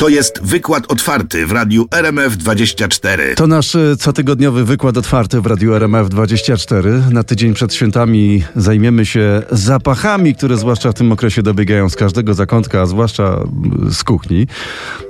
To 0.00 0.08
jest 0.08 0.40
wykład 0.42 0.92
otwarty 0.92 1.46
w 1.46 1.52
radiu 1.52 1.84
RMF24. 1.84 3.34
To 3.34 3.46
nasz 3.46 3.74
e, 3.74 3.96
cotygodniowy 3.98 4.64
wykład 4.64 4.96
otwarty 4.96 5.40
w 5.40 5.46
Radiu 5.46 5.72
RMF24. 5.72 7.12
Na 7.12 7.24
tydzień 7.24 7.54
przed 7.54 7.74
świętami 7.74 8.44
zajmiemy 8.56 9.06
się 9.06 9.42
zapachami, 9.50 10.34
które 10.34 10.56
zwłaszcza 10.56 10.92
w 10.92 10.94
tym 10.94 11.12
okresie 11.12 11.42
dobiegają 11.42 11.88
z 11.88 11.96
każdego 11.96 12.34
zakątka, 12.34 12.80
a 12.80 12.86
zwłaszcza 12.86 13.40
z 13.90 14.04
kuchni. 14.04 14.46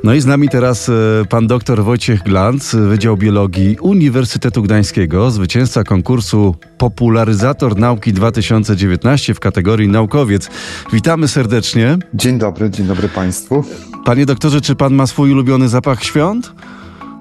No 0.05 0.15
i 0.15 0.21
z 0.21 0.27
nami 0.27 0.49
teraz 0.49 0.89
e, 0.89 0.93
pan 1.29 1.47
dr 1.47 1.85
Wojciech 1.85 2.23
Glanc, 2.23 2.75
Wydział 2.75 3.17
Biologii 3.17 3.77
Uniwersytetu 3.81 4.63
Gdańskiego, 4.63 5.31
zwycięzca 5.31 5.85
konkursu 5.85 6.55
Popularyzator 6.79 7.79
Nauki 7.79 8.13
2019 8.13 9.35
w 9.35 9.41
kategorii 9.41 9.89
naukowiec. 9.89 10.49
Witamy 10.93 11.29
serdecznie. 11.29 11.99
Dzień 12.15 12.39
dobry, 12.39 12.71
dzień 12.71 12.87
dobry 12.87 13.09
Państwu. 13.09 13.65
Panie 14.05 14.27
doktorze, 14.27 14.61
czy 14.61 14.75
pan 14.81 14.95
ma 14.95 15.07
swój 15.07 15.33
ulubiony 15.33 15.69
zapach 15.69 16.05
świąt? 16.05 16.53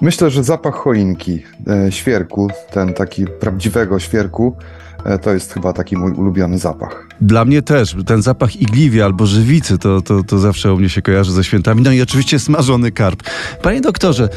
Myślę, 0.01 0.29
że 0.29 0.43
zapach 0.43 0.75
choinki, 0.75 1.43
e, 1.67 1.91
świerku, 1.91 2.49
ten 2.71 2.93
taki 2.93 3.25
prawdziwego 3.25 3.99
świerku, 3.99 4.55
e, 5.05 5.19
to 5.19 5.33
jest 5.33 5.53
chyba 5.53 5.73
taki 5.73 5.97
mój 5.97 6.11
ulubiony 6.11 6.57
zapach. 6.57 7.07
Dla 7.21 7.45
mnie 7.45 7.61
też. 7.61 7.95
Ten 8.05 8.21
zapach 8.21 8.55
igliwi 8.55 9.01
albo 9.01 9.25
żywicy 9.25 9.77
to, 9.77 10.01
to, 10.01 10.23
to 10.23 10.39
zawsze 10.39 10.73
u 10.73 10.77
mnie 10.77 10.89
się 10.89 11.01
kojarzy 11.01 11.31
ze 11.31 11.43
świętami. 11.43 11.81
No 11.81 11.91
i 11.91 12.01
oczywiście 12.01 12.39
smażony 12.39 12.91
karp. 12.91 13.23
Panie 13.61 13.81
doktorze, 13.81 14.29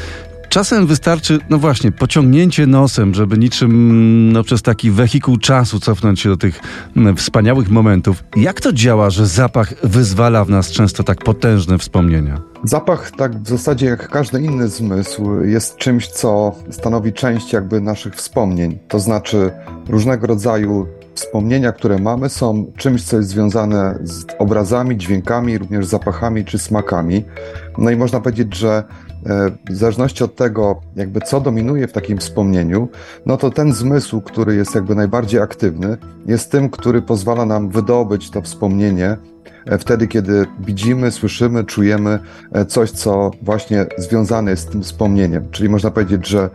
Czasem 0.53 0.87
wystarczy, 0.87 1.39
no 1.49 1.57
właśnie, 1.57 1.91
pociągnięcie 1.91 2.67
nosem, 2.67 3.13
żeby 3.13 3.37
niczym 3.37 4.31
no, 4.31 4.43
przez 4.43 4.61
taki 4.61 4.91
wehikuł 4.91 5.37
czasu 5.37 5.79
cofnąć 5.79 6.19
się 6.19 6.29
do 6.29 6.37
tych 6.37 6.59
mm, 6.97 7.15
wspaniałych 7.15 7.69
momentów. 7.69 8.23
Jak 8.35 8.61
to 8.61 8.73
działa, 8.73 9.09
że 9.09 9.27
zapach 9.27 9.73
wyzwala 9.83 10.45
w 10.45 10.49
nas 10.49 10.71
często 10.71 11.03
tak 11.03 11.23
potężne 11.23 11.77
wspomnienia? 11.77 12.41
Zapach, 12.63 13.11
tak 13.11 13.41
w 13.43 13.49
zasadzie 13.49 13.85
jak 13.85 14.09
każdy 14.09 14.41
inny 14.41 14.67
zmysł, 14.67 15.41
jest 15.41 15.77
czymś, 15.77 16.07
co 16.07 16.55
stanowi 16.71 17.13
część 17.13 17.53
jakby 17.53 17.81
naszych 17.81 18.15
wspomnień. 18.15 18.79
To 18.87 18.99
znaczy 18.99 19.51
różnego 19.89 20.27
rodzaju 20.27 20.87
wspomnienia, 21.15 21.71
które 21.71 21.99
mamy, 21.99 22.29
są 22.29 22.71
czymś, 22.77 23.03
co 23.03 23.17
jest 23.17 23.29
związane 23.29 23.99
z 24.03 24.25
obrazami, 24.39 24.97
dźwiękami, 24.97 25.57
również 25.57 25.85
zapachami 25.85 26.45
czy 26.45 26.59
smakami. 26.59 27.25
No 27.77 27.91
i 27.91 27.95
można 27.95 28.19
powiedzieć, 28.19 28.55
że 28.55 28.83
w 29.69 29.75
zależności 29.75 30.23
od 30.23 30.35
tego, 30.35 30.81
jakby 30.95 31.21
co 31.21 31.41
dominuje 31.41 31.87
w 31.87 31.91
takim 31.91 32.17
wspomnieniu, 32.17 32.89
no 33.25 33.37
to 33.37 33.49
ten 33.49 33.73
zmysł, 33.73 34.21
który 34.21 34.55
jest 34.55 34.75
jakby 34.75 34.95
najbardziej 34.95 35.41
aktywny, 35.41 35.97
jest 36.25 36.51
tym, 36.51 36.69
który 36.69 37.01
pozwala 37.01 37.45
nam 37.45 37.69
wydobyć 37.69 38.29
to 38.29 38.41
wspomnienie 38.41 39.17
e, 39.65 39.77
wtedy, 39.77 40.07
kiedy 40.07 40.45
widzimy, 40.59 41.11
słyszymy, 41.11 41.63
czujemy 41.63 42.19
e, 42.51 42.65
coś, 42.65 42.91
co 42.91 43.31
właśnie 43.41 43.85
związane 43.97 44.51
jest 44.51 44.67
z 44.67 44.71
tym 44.71 44.83
wspomnieniem. 44.83 45.51
Czyli 45.51 45.69
można 45.69 45.91
powiedzieć, 45.91 46.27
że 46.27 46.49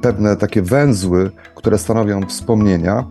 pewne 0.00 0.36
takie 0.36 0.62
węzły, 0.62 1.30
które 1.54 1.78
stanowią 1.78 2.26
wspomnienia, 2.26 3.04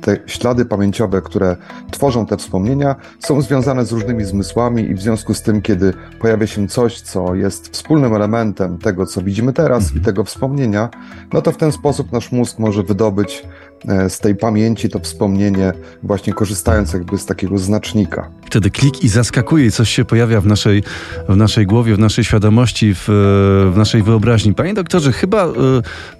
te 0.00 0.16
ślady 0.26 0.64
pamięciowe, 0.64 1.22
które 1.22 1.56
tworzą 1.90 2.26
te 2.26 2.36
wspomnienia, 2.36 2.96
są 3.18 3.42
związane 3.42 3.84
z 3.84 3.92
różnymi 3.92 4.24
zmysłami 4.24 4.82
i 4.82 4.94
w 4.94 5.00
związku 5.00 5.34
z 5.34 5.42
tym, 5.42 5.62
kiedy 5.62 5.92
pojawia 6.20 6.46
się 6.46 6.68
coś, 6.68 7.00
co 7.00 7.34
jest 7.34 7.68
wspólnym 7.68 8.14
elementem 8.14 8.78
tego, 8.78 9.06
co 9.06 9.22
widzimy 9.22 9.52
teraz 9.52 9.94
i 9.94 10.00
tego 10.00 10.24
wspomnienia, 10.24 10.88
no 11.32 11.42
to 11.42 11.52
w 11.52 11.56
ten 11.56 11.72
sposób 11.72 12.12
nasz 12.12 12.32
mózg 12.32 12.58
może 12.58 12.82
wydobyć 12.82 13.44
e, 13.88 14.10
z 14.10 14.18
tej 14.18 14.34
pamięci 14.34 14.88
to 14.88 14.98
wspomnienie, 14.98 15.72
właśnie 16.02 16.32
korzystając 16.32 16.92
jakby 16.92 17.18
z 17.18 17.26
takiego 17.26 17.58
znacznika. 17.58 18.30
Wtedy 18.48 18.70
klik 18.70 19.04
i 19.04 19.08
zaskakuje 19.08 19.66
i 19.66 19.70
coś 19.70 19.90
się 19.90 20.04
pojawia 20.04 20.40
w 20.40 20.46
naszej, 20.46 20.82
w 21.28 21.36
naszej 21.36 21.66
głowie, 21.66 21.94
w 21.94 21.98
naszej 21.98 22.24
świadomości, 22.24 22.94
w, 22.94 23.04
w 23.72 23.76
naszej 23.76 24.02
wyobraźni. 24.02 24.54
Panie 24.54 24.74
doktorze, 24.74 25.12
chyba 25.12 25.46
y, 25.46 25.50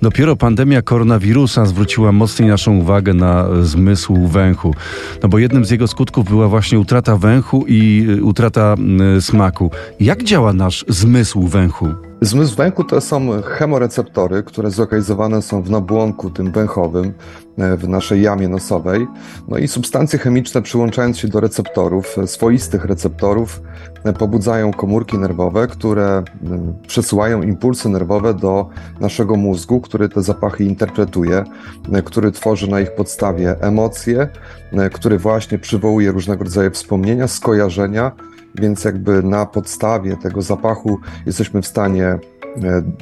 dopiero 0.03 0.37
pandemia 0.37 0.83
koronawirusa 0.83 1.67
zwróciła 1.67 2.13
mocniej 2.13 2.49
naszą 2.49 2.77
uwagę 2.77 3.15
na 3.15 3.49
zmysł 3.63 4.27
węchu. 4.27 4.75
No 5.23 5.29
bo 5.29 5.39
jednym 5.39 5.65
z 5.65 5.71
jego 5.71 5.87
skutków 5.87 6.29
była 6.29 6.49
właśnie 6.49 6.79
utrata 6.79 7.17
węchu 7.17 7.65
i 7.69 8.07
y, 8.11 8.25
utrata 8.25 8.75
y, 9.17 9.23
smaku. 9.23 9.71
Jak 10.01 10.23
działa 10.23 10.53
nasz 10.53 10.85
zmysł 10.89 11.47
węchu? 11.47 11.89
Zmysł 12.21 12.57
węchu 12.57 12.85
to 12.85 13.01
są 13.01 13.43
chemoreceptory, 13.43 14.43
które 14.43 14.71
zlokalizowane 14.71 15.43
są 15.43 15.63
w 15.63 15.71
nabłonku 15.71 16.31
tym 16.31 16.53
węchowym, 16.53 17.13
e, 17.59 17.77
w 17.77 17.89
naszej 17.89 18.23
jamie 18.23 18.49
nosowej. 18.49 19.07
No 19.49 19.59
i 19.59 19.69
substancje 19.69 20.19
chemiczne 20.19 20.63
przyłączając 20.63 21.19
się 21.19 21.29
do 21.29 21.41
receptorów, 21.41 22.18
e, 22.18 22.18
swoistych 22.27 22.85
receptorów, 22.85 23.63
e, 24.05 24.13
pobudzają 24.13 24.73
komórki 24.73 25.19
nerwowe, 25.19 25.67
które 25.67 26.23
przesyłają 26.87 27.43
impulsy 27.43 27.89
nerwowe 27.89 28.35
do 28.35 28.69
naszego 29.01 29.37
mózgu, 29.37 29.81
który 29.81 30.09
te 30.09 30.23
zapachy 30.23 30.65
interpretuje, 30.65 31.45
który 32.05 32.33
tworzy 32.33 32.71
na 32.71 32.81
ich 32.81 32.95
podstawie 32.95 33.61
emocje, 33.61 34.29
który 34.93 35.19
właśnie 35.19 35.59
przywołuje 35.59 36.13
różnego 36.13 36.45
rodzaju 36.45 36.71
wspomnienia, 36.71 37.29
skojarzenia, 37.29 38.13
więc 38.55 38.85
jakby 38.85 39.23
na 39.23 39.47
podstawie 39.47 40.17
tego 40.17 40.43
zapachu 40.43 40.99
jesteśmy 41.27 41.63
w 41.63 41.67
stanie 41.67 42.07
e, 42.07 42.19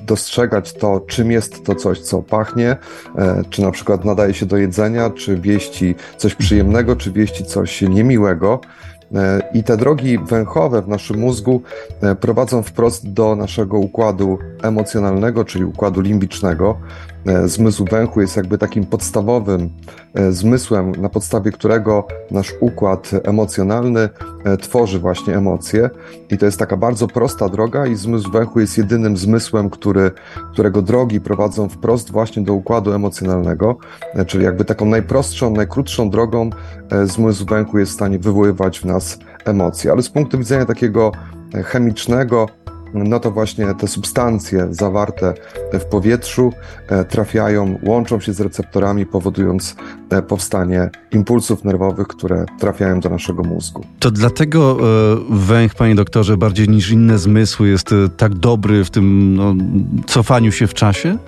dostrzegać 0.06 0.72
to, 0.72 1.00
czym 1.00 1.31
jest 1.31 1.65
to 1.65 1.75
coś, 1.75 2.00
co 2.00 2.22
pachnie, 2.22 2.77
e, 3.19 3.43
czy 3.50 3.62
na 3.62 3.71
przykład 3.71 4.04
nadaje 4.04 4.34
się 4.34 4.47
do 4.47 4.56
jedzenia, 4.56 5.10
czy 5.10 5.37
wieści 5.37 5.94
coś 6.16 6.34
przyjemnego, 6.34 6.97
czy 6.97 7.12
wieści 7.12 7.44
coś 7.44 7.83
niemiłego. 7.83 8.60
E, 9.15 9.43
I 9.55 9.65
te 9.65 9.77
drogi 9.77 10.19
węchowe 10.19 10.83
w 10.83 10.89
naszym 10.89 11.19
mózgu 11.19 11.62
prowadzą 12.21 12.62
wprost 12.62 13.12
do 13.12 13.37
naszego 13.37 13.78
układu 13.78 14.39
emocjonalnego, 14.62 15.44
czyli 15.44 15.65
układu 15.65 16.00
limbicznego, 16.00 16.77
E, 16.77 17.16
zmysł 17.47 17.85
węchu 17.85 18.21
jest 18.21 18.37
jakby 18.37 18.59
takim 18.59 18.85
podstawowym 18.85 19.71
e, 20.15 20.33
zmysłem, 20.33 20.93
na 20.93 21.09
podstawie 21.09 21.53
którego 21.53 22.07
nasz 22.31 22.55
układ 22.61 23.11
emocjonalny 23.25 24.09
e, 24.45 24.57
tworzy 24.57 24.99
właśnie 24.99 25.37
emocje. 25.37 25.91
I 26.31 26.39
to 26.39 26.47
jest 26.47 26.59
taka 26.59 26.77
bardzo 26.77 27.09
prosta 27.09 27.49
droga, 27.49 27.87
i 27.87 27.95
zmysł 27.95 28.31
węchu 28.31 28.61
jest 28.61 28.79
jedynym 28.79 29.17
zmysłem, 29.17 29.71
który, 29.71 30.11
którego 30.53 30.83
drogi 30.83 31.21
prowadzą 31.21 31.69
wprost 31.69 32.13
właśnie 32.13 32.43
do 32.43 32.55
układu 32.55 32.93
emocjonalnego, 32.93 33.77
czyli 34.27 34.45
jakby 34.45 34.65
taką 34.65 34.87
najprostszą, 34.87 35.51
najkrótszą 35.51 36.11
drogą 36.11 36.51
zmysł 37.05 37.47
węchu 37.47 37.79
jest 37.79 37.93
w 37.93 37.95
stanie 37.95 38.19
wywoływać 38.19 38.79
w 38.79 38.85
nas 38.85 39.19
emocje. 39.45 39.93
Ale 39.93 40.03
z 40.03 40.11
punktu 40.11 40.39
widzenia 40.39 40.67
takiego 40.67 41.13
chemicznego, 41.65 42.47
no 43.05 43.21
to 43.21 43.31
właśnie 43.31 43.75
te 43.75 43.89
substancje 43.89 44.67
zawarte 44.71 45.34
w 45.73 45.84
powietrzu 45.84 46.53
e, 46.89 47.05
trafiają, 47.05 47.79
łączą 47.83 48.21
się 48.21 48.33
z 48.33 48.41
receptorami, 48.41 49.07
powodując 49.07 49.77
e, 50.11 50.23
powstanie 50.23 50.91
impulsów 51.12 51.65
nerwowych, 51.65 52.07
które 52.07 52.45
trafiają 52.59 53.01
do 53.01 53.09
naszego 53.09 53.43
mózgu. 53.43 53.84
To 53.99 54.11
dlatego 54.11 54.79
e, 54.81 55.37
węch, 55.37 55.75
panie 55.75 55.95
doktorze, 55.95 56.37
bardziej 56.37 56.69
niż 56.69 56.91
inne 56.91 57.19
zmysły 57.19 57.69
jest 57.69 57.95
tak 58.17 58.34
dobry 58.34 58.84
w 58.84 58.91
tym 58.91 59.34
no, 59.34 59.55
cofaniu 60.07 60.53
się 60.53 60.67
w 60.67 60.75
czasie? 60.75 61.19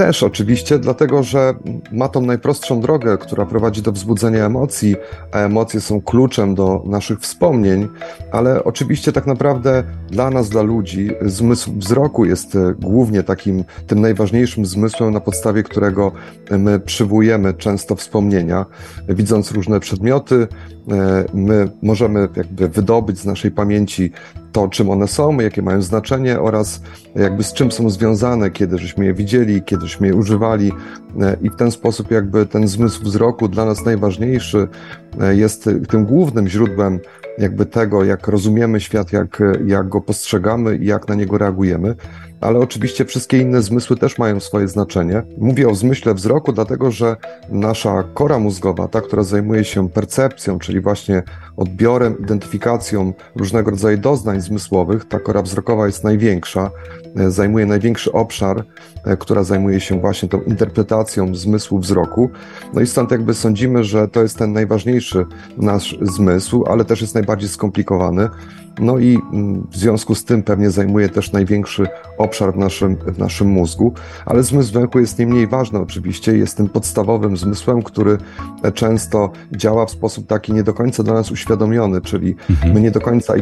Też 0.00 0.22
oczywiście, 0.22 0.78
dlatego 0.78 1.22
że 1.22 1.54
ma 1.92 2.08
tą 2.08 2.20
najprostszą 2.20 2.80
drogę, 2.80 3.18
która 3.18 3.46
prowadzi 3.46 3.82
do 3.82 3.92
wzbudzenia 3.92 4.46
emocji, 4.46 4.96
a 5.32 5.38
emocje 5.38 5.80
są 5.80 6.00
kluczem 6.00 6.54
do 6.54 6.82
naszych 6.86 7.20
wspomnień, 7.20 7.88
ale 8.32 8.64
oczywiście 8.64 9.12
tak 9.12 9.26
naprawdę 9.26 9.84
dla 10.10 10.30
nas, 10.30 10.48
dla 10.48 10.62
ludzi, 10.62 11.10
zmysł 11.22 11.72
wzroku 11.72 12.24
jest 12.24 12.56
e, 12.56 12.74
głównie 12.78 13.22
takim 13.22 13.64
tym 13.86 14.00
najważniejszym 14.00 14.66
zmysłem, 14.66 15.12
na 15.12 15.20
podstawie 15.20 15.62
którego 15.62 16.12
my 16.50 16.80
przywołujemy 16.80 17.54
często 17.54 17.96
wspomnienia. 17.96 18.66
Widząc 19.08 19.52
różne 19.52 19.80
przedmioty, 19.80 20.48
e, 20.90 21.24
my 21.34 21.68
możemy 21.82 22.28
jakby 22.36 22.68
wydobyć 22.68 23.18
z 23.18 23.24
naszej 23.24 23.50
pamięci 23.50 24.12
to, 24.52 24.68
czym 24.68 24.90
one 24.90 25.08
są, 25.08 25.40
jakie 25.40 25.62
mają 25.62 25.82
znaczenie 25.82 26.40
oraz 26.40 26.82
jakby 27.14 27.44
z 27.44 27.52
czym 27.52 27.72
są 27.72 27.90
związane, 27.90 28.50
kiedy 28.50 28.78
żeśmy 28.78 29.04
je 29.04 29.14
widzieli, 29.14 29.62
kiedy 29.62 29.86
żeśmy 29.86 30.06
je 30.06 30.14
używali 30.14 30.72
e, 31.20 31.36
i 31.42 31.50
w 31.50 31.56
ten 31.56 31.70
sposób 31.70 32.10
jakby 32.10 32.46
ten 32.46 32.68
zmysł 32.68 33.04
wzroku 33.04 33.48
dla 33.48 33.64
nas 33.64 33.84
najważniejszy 33.84 34.68
e, 35.20 35.36
jest 35.36 35.70
tym 35.88 36.04
głównym 36.04 36.48
źródłem 36.48 37.00
jakby 37.38 37.66
tego, 37.66 38.04
jak 38.04 38.28
rozumiemy 38.28 38.80
świat, 38.80 39.12
jak, 39.12 39.42
jak 39.66 39.88
go 39.88 40.00
postrzegamy 40.00 40.76
i 40.76 40.86
jak 40.86 41.08
na 41.08 41.14
niego 41.14 41.38
reagujemy. 41.38 41.94
Ale 42.40 42.58
oczywiście 42.58 43.04
wszystkie 43.04 43.38
inne 43.38 43.62
zmysły 43.62 43.96
też 43.96 44.18
mają 44.18 44.40
swoje 44.40 44.68
znaczenie. 44.68 45.22
Mówię 45.38 45.68
o 45.68 45.74
zmyśle 45.74 46.14
wzroku, 46.14 46.52
dlatego 46.52 46.90
że 46.90 47.16
nasza 47.48 48.04
kora 48.14 48.38
mózgowa, 48.38 48.88
ta, 48.88 49.00
która 49.00 49.22
zajmuje 49.22 49.64
się 49.64 49.88
percepcją, 49.88 50.58
czyli 50.58 50.80
właśnie 50.80 51.22
odbiorem, 51.56 52.18
identyfikacją 52.18 53.12
różnego 53.36 53.70
rodzaju 53.70 53.98
doznań 53.98 54.40
zmysłowych, 54.40 55.04
ta 55.04 55.20
kora 55.20 55.42
wzrokowa 55.42 55.86
jest 55.86 56.04
największa, 56.04 56.70
e, 57.16 57.30
zajmuje 57.30 57.66
największy 57.66 58.12
obszar, 58.12 58.64
e, 59.04 59.16
która 59.16 59.44
zajmuje 59.44 59.80
się 59.80 60.00
właśnie 60.00 60.28
tą 60.28 60.42
interpretacją 60.42 61.34
zmysłu 61.34 61.78
wzroku. 61.78 62.30
No 62.74 62.80
i 62.80 62.86
stąd 62.86 63.10
jakby 63.10 63.34
sądzimy, 63.34 63.84
że 63.84 64.08
to 64.08 64.22
jest 64.22 64.38
ten 64.38 64.52
najważniejszy 64.52 65.26
nasz 65.56 65.98
zmysł, 66.02 66.64
ale 66.66 66.84
też 66.84 67.00
jest 67.00 67.14
najbardziej 67.14 67.48
skomplikowany. 67.48 68.28
No 68.80 68.98
i 68.98 69.18
mm, 69.32 69.66
w 69.70 69.76
związku 69.76 70.14
z 70.14 70.24
tym 70.24 70.42
pewnie 70.42 70.70
zajmuje 70.70 71.08
też 71.08 71.32
największy 71.32 71.86
obszar 72.18 72.54
w 72.54 72.56
naszym, 72.56 72.96
w 72.96 73.18
naszym 73.18 73.48
mózgu, 73.48 73.92
ale 74.26 74.42
zmysł 74.42 74.72
węchu 74.72 74.98
jest 74.98 75.18
nie 75.18 75.26
mniej 75.26 75.46
ważny 75.46 75.78
oczywiście, 75.78 76.36
jest 76.36 76.56
tym 76.56 76.68
podstawowym 76.68 77.36
zmysłem, 77.36 77.82
który 77.82 78.18
często 78.74 79.30
działa 79.52 79.86
w 79.86 79.90
sposób 79.90 80.26
taki 80.26 80.52
nie 80.52 80.62
do 80.62 80.74
końca 80.74 81.02
dla 81.02 81.14
nas 81.14 81.30
uświadomiony, 81.30 82.00
czyli 82.00 82.36
mhm. 82.50 82.74
my 82.74 82.80
nie 82.80 82.90
do 82.90 83.00
końca 83.00 83.34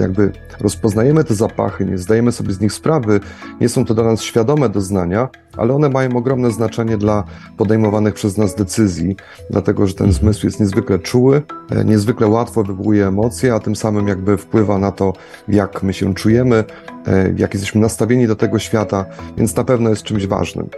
jakby 0.00 0.32
rozpoznajemy 0.60 1.24
te 1.24 1.34
zapachy, 1.34 1.86
nie 1.86 1.98
zdajemy 1.98 2.32
sobie 2.32 2.52
z 2.52 2.60
nich 2.60 2.72
sprawy, 2.72 3.20
nie 3.60 3.68
są 3.68 3.84
to 3.84 3.94
dla 3.94 4.04
nas 4.04 4.22
świadome 4.22 4.68
doznania, 4.68 5.28
ale 5.56 5.74
one 5.74 5.88
mają 5.88 6.16
ogromne 6.16 6.50
znaczenie 6.50 6.98
dla 6.98 7.24
podejmowanych 7.56 8.14
przez 8.14 8.36
nas 8.36 8.54
decyzji, 8.54 9.16
dlatego 9.50 9.86
że 9.86 9.94
ten 9.94 10.06
mhm. 10.06 10.22
zmysł 10.22 10.46
jest 10.46 10.60
niezwykle 10.60 10.98
czuły, 10.98 11.42
e, 11.70 11.84
niezwykle 11.84 12.26
łatwo 12.26 12.64
wywołuje 12.64 13.06
emocje, 13.06 13.54
a 13.54 13.58
tym 13.58 13.76
samym 13.76 14.08
jakby 14.08 14.36
wpływa 14.36 14.78
na 14.78 14.92
to, 14.92 15.12
jak 15.48 15.82
my 15.82 15.92
się 15.92 16.14
czujemy, 16.14 16.64
e, 17.06 17.34
jak 17.36 17.54
jesteśmy 17.54 17.80
nastawieni 17.80 18.26
do 18.26 18.36
tego 18.36 18.58
świata, 18.58 19.06
więc 19.36 19.56
na 19.56 19.64
pewno 19.64 19.90
jest 19.90 20.02
czymś 20.02 20.26
ważnym. 20.26 20.68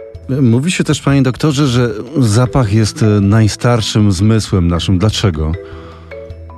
Mówi 0.41 0.71
się 0.71 0.83
też, 0.83 1.01
panie 1.01 1.21
doktorze, 1.21 1.67
że 1.67 1.89
zapach 2.19 2.73
jest 2.73 3.03
e, 3.03 3.05
najstarszym 3.05 4.11
zmysłem 4.11 4.67
naszym. 4.67 4.99
Dlaczego? 4.99 5.51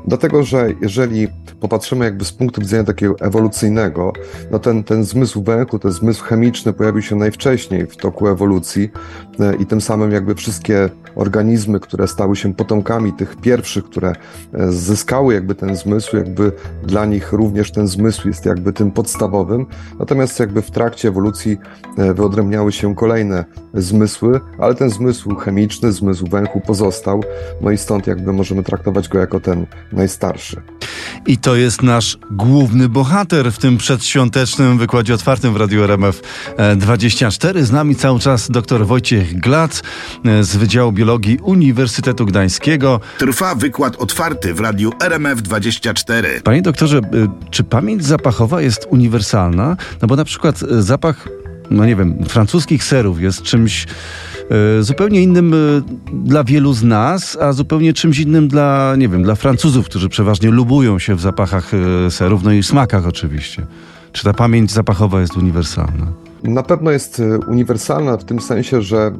Dlatego, 0.07 0.43
że 0.43 0.67
jeżeli 0.81 1.27
popatrzymy 1.59 2.05
jakby 2.05 2.25
z 2.25 2.31
punktu 2.31 2.61
widzenia 2.61 2.83
takiego 2.83 3.15
ewolucyjnego, 3.19 4.13
no 4.51 4.59
ten, 4.59 4.83
ten 4.83 5.03
zmysł 5.03 5.43
węchu, 5.43 5.79
ten 5.79 5.91
zmysł 5.91 6.23
chemiczny 6.23 6.73
pojawił 6.73 7.01
się 7.01 7.15
najwcześniej 7.15 7.87
w 7.87 7.97
toku 7.97 8.27
ewolucji 8.27 8.89
i 9.59 9.65
tym 9.65 9.81
samym 9.81 10.11
jakby 10.11 10.35
wszystkie 10.35 10.89
organizmy, 11.15 11.79
które 11.79 12.07
stały 12.07 12.35
się 12.35 12.53
potomkami 12.53 13.13
tych 13.13 13.35
pierwszych, 13.35 13.83
które 13.83 14.13
e, 14.53 14.71
zyskały 14.71 15.33
jakby 15.33 15.55
ten 15.55 15.75
zmysł, 15.75 16.17
jakby 16.17 16.51
dla 16.83 17.05
nich 17.05 17.33
również 17.33 17.71
ten 17.71 17.87
zmysł 17.87 18.27
jest 18.27 18.45
jakby 18.45 18.73
tym 18.73 18.91
podstawowym. 18.91 19.65
Natomiast 19.99 20.39
jakby 20.39 20.61
w 20.61 20.71
trakcie 20.71 21.07
ewolucji 21.07 21.57
e, 21.97 22.13
wyodrębniały 22.13 22.71
się 22.71 22.95
kolejne 22.95 23.45
zmysły, 23.73 24.39
ale 24.59 24.75
ten 24.75 24.89
zmysł 24.89 25.35
chemiczny, 25.35 25.91
zmysł 25.91 26.27
węchu 26.27 26.61
pozostał, 26.61 27.23
no 27.61 27.71
i 27.71 27.77
stąd 27.77 28.07
jakby 28.07 28.33
możemy 28.33 28.63
traktować 28.63 29.09
go 29.09 29.19
jako 29.19 29.39
ten 29.39 29.65
najstarszy. 29.91 30.61
I 31.27 31.37
to 31.37 31.55
jest 31.55 31.83
nasz 31.83 32.17
główny 32.31 32.89
bohater 32.89 33.51
w 33.51 33.57
tym 33.57 33.77
przedświątecznym 33.77 34.77
wykładzie 34.77 35.13
otwartym 35.13 35.53
w 35.53 35.57
Radiu 35.57 35.83
RMF 35.83 36.21
24. 36.77 37.59
E, 37.59 37.65
z 37.65 37.71
nami 37.71 37.95
cały 37.95 38.19
czas 38.19 38.51
dr 38.51 38.85
Wojciech 38.85 39.24
Glac 39.33 39.81
e, 40.25 40.43
z 40.43 40.55
Wydziału 40.55 40.91
Biologii 40.91 41.37
Uniwersytetu 41.37 42.25
Gdańskiego. 42.25 42.99
Trwa 43.17 43.55
wykład 43.55 43.95
otwarty 43.95 44.53
w 44.53 44.59
Radiu 44.59 44.91
RMF 45.01 45.41
24. 45.41 46.41
Panie 46.43 46.61
doktorze, 46.61 46.97
e, 46.97 47.01
czy 47.51 47.63
pamięć 47.63 48.05
zapachowa 48.05 48.61
jest 48.61 48.87
uniwersalna? 48.89 49.77
No 50.01 50.07
bo 50.07 50.15
na 50.15 50.25
przykład 50.25 50.59
zapach 50.59 51.27
no 51.71 51.85
nie 51.85 51.95
wiem, 51.95 52.25
francuskich 52.29 52.83
serów 52.83 53.21
jest 53.21 53.41
czymś 53.41 53.85
e, 54.79 54.83
zupełnie 54.83 55.21
innym 55.21 55.53
e, 55.53 55.57
dla 56.13 56.43
wielu 56.43 56.73
z 56.73 56.83
nas, 56.83 57.37
a 57.41 57.53
zupełnie 57.53 57.93
czymś 57.93 58.19
innym 58.19 58.47
dla, 58.47 58.95
nie 58.97 59.09
wiem, 59.09 59.23
dla 59.23 59.35
Francuzów, 59.35 59.85
którzy 59.85 60.09
przeważnie 60.09 60.51
lubują 60.51 60.99
się 60.99 61.15
w 61.15 61.21
zapachach 61.21 61.71
e, 61.73 62.11
serów, 62.11 62.43
no 62.43 62.51
i 62.51 62.63
smakach 62.63 63.07
oczywiście. 63.07 63.65
Czy 64.11 64.23
ta 64.23 64.33
pamięć 64.33 64.71
zapachowa 64.71 65.21
jest 65.21 65.37
uniwersalna? 65.37 66.24
Na 66.47 66.63
pewno 66.63 66.91
jest 66.91 67.19
e, 67.19 67.39
uniwersalna 67.47 68.17
w 68.17 68.23
tym 68.23 68.39
sensie, 68.39 68.81
że 68.81 68.97
e, 68.97 69.11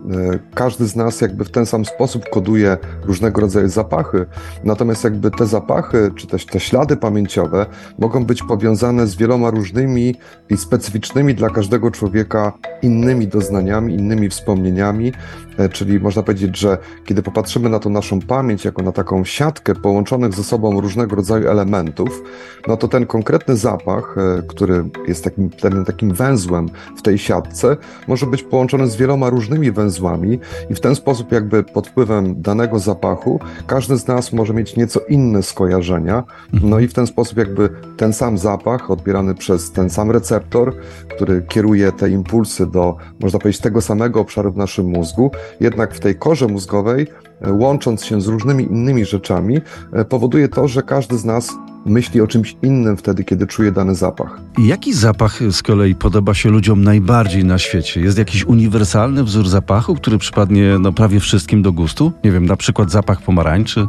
każdy 0.53 0.85
z 0.85 0.95
nas 0.95 1.21
jakby 1.21 1.45
w 1.45 1.51
ten 1.51 1.65
sam 1.65 1.85
sposób 1.85 2.29
koduje 2.29 2.77
różnego 3.03 3.41
rodzaju 3.41 3.69
zapachy. 3.69 4.25
Natomiast 4.63 5.03
jakby 5.03 5.31
te 5.31 5.45
zapachy, 5.45 6.11
czy 6.15 6.27
też 6.27 6.45
te 6.45 6.59
ślady 6.59 6.97
pamięciowe 6.97 7.65
mogą 7.99 8.25
być 8.25 8.43
powiązane 8.43 9.07
z 9.07 9.15
wieloma 9.15 9.49
różnymi 9.49 10.15
i 10.49 10.57
specyficznymi 10.57 11.35
dla 11.35 11.49
każdego 11.49 11.91
człowieka 11.91 12.53
innymi 12.81 13.27
doznaniami, 13.27 13.93
innymi 13.93 14.29
wspomnieniami. 14.29 15.13
E, 15.57 15.69
czyli 15.69 15.99
można 15.99 16.23
powiedzieć, 16.23 16.57
że 16.57 16.77
kiedy 17.05 17.23
popatrzymy 17.23 17.69
na 17.69 17.79
tą 17.79 17.89
naszą 17.89 18.21
pamięć 18.21 18.65
jako 18.65 18.81
na 18.81 18.91
taką 18.91 19.25
siatkę 19.25 19.75
połączonych 19.75 20.33
ze 20.33 20.43
sobą 20.43 20.81
różnego 20.81 21.15
rodzaju 21.15 21.47
elementów, 21.47 22.23
no 22.67 22.77
to 22.77 22.87
ten 22.87 23.05
konkretny 23.05 23.57
zapach, 23.57 24.15
który 24.47 24.85
jest 25.07 25.23
takim, 25.23 25.49
takim 25.85 26.13
węzłem 26.13 26.69
w 26.97 27.01
tej 27.01 27.17
siatce 27.17 27.77
może 28.07 28.25
być 28.25 28.43
połączony 28.43 28.87
z 28.87 28.95
wieloma 28.95 29.29
różnymi 29.29 29.71
węzłami 29.71 30.39
i 30.69 30.75
w 30.75 30.79
ten 30.79 30.95
sposób 30.95 31.31
jakby 31.31 31.63
pod 31.63 31.87
wpływem 31.87 32.41
danego 32.41 32.79
zapachu 32.79 33.39
każdy 33.67 33.97
z 33.97 34.07
nas 34.07 34.33
może 34.33 34.53
mieć 34.53 34.75
nieco 34.75 34.99
inne 35.09 35.43
skojarzenia. 35.43 36.23
No 36.53 36.79
i 36.79 36.87
w 36.87 36.93
ten 36.93 37.07
sposób 37.07 37.37
jakby 37.37 37.69
ten 37.97 38.13
sam 38.13 38.37
zapach 38.37 38.91
odbierany 38.91 39.35
przez 39.35 39.71
ten 39.71 39.89
sam 39.89 40.11
receptor, 40.11 40.75
który 41.15 41.41
kieruje 41.41 41.91
te 41.91 42.09
impulsy 42.09 42.65
do, 42.65 42.97
można 43.19 43.39
powiedzieć, 43.39 43.61
tego 43.61 43.81
samego 43.81 44.19
obszaru 44.19 44.51
w 44.51 44.57
naszym 44.57 44.85
mózgu, 44.85 45.31
jednak 45.59 45.93
w 45.93 45.99
tej 45.99 46.15
korze 46.15 46.47
mózgowej, 46.47 47.07
e, 47.41 47.53
łącząc 47.53 48.05
się 48.05 48.21
z 48.21 48.27
różnymi 48.27 48.63
innymi 48.63 49.05
rzeczami, 49.05 49.57
e, 49.93 50.05
powoduje 50.05 50.49
to, 50.49 50.67
że 50.67 50.81
każdy 50.81 51.17
z 51.17 51.25
nas 51.25 51.53
myśli 51.85 52.21
o 52.21 52.27
czymś 52.27 52.55
innym 52.61 52.97
wtedy, 52.97 53.23
kiedy 53.23 53.47
czuje 53.47 53.71
dany 53.71 53.95
zapach. 53.95 54.39
Jaki 54.57 54.93
zapach 54.93 55.39
z 55.51 55.63
kolei 55.63 55.95
podoba 55.95 56.33
się 56.33 56.49
ludziom 56.49 56.83
najbardziej 56.83 57.45
na 57.45 57.57
świecie? 57.57 58.01
Jest 58.01 58.17
jakiś 58.17 58.45
uniwersalny 58.45 59.23
wzór 59.23 59.47
zapachu, 59.47 59.95
który 59.95 60.17
przypadnie 60.17 60.77
no, 60.79 60.93
prawie 60.93 61.19
wszystkim 61.19 61.61
do 61.61 61.71
gustu? 61.71 62.11
Nie 62.23 62.31
wiem, 62.31 62.45
na 62.45 62.55
przykład 62.55 62.91
zapach 62.91 63.21
pomarańczy? 63.21 63.87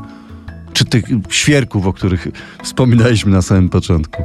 Czy 0.73 0.85
tych 0.85 1.05
świerków, 1.29 1.87
o 1.87 1.93
których 1.93 2.29
wspominaliśmy 2.63 3.33
na 3.33 3.43
samym 3.43 3.69
początku? 3.69 4.23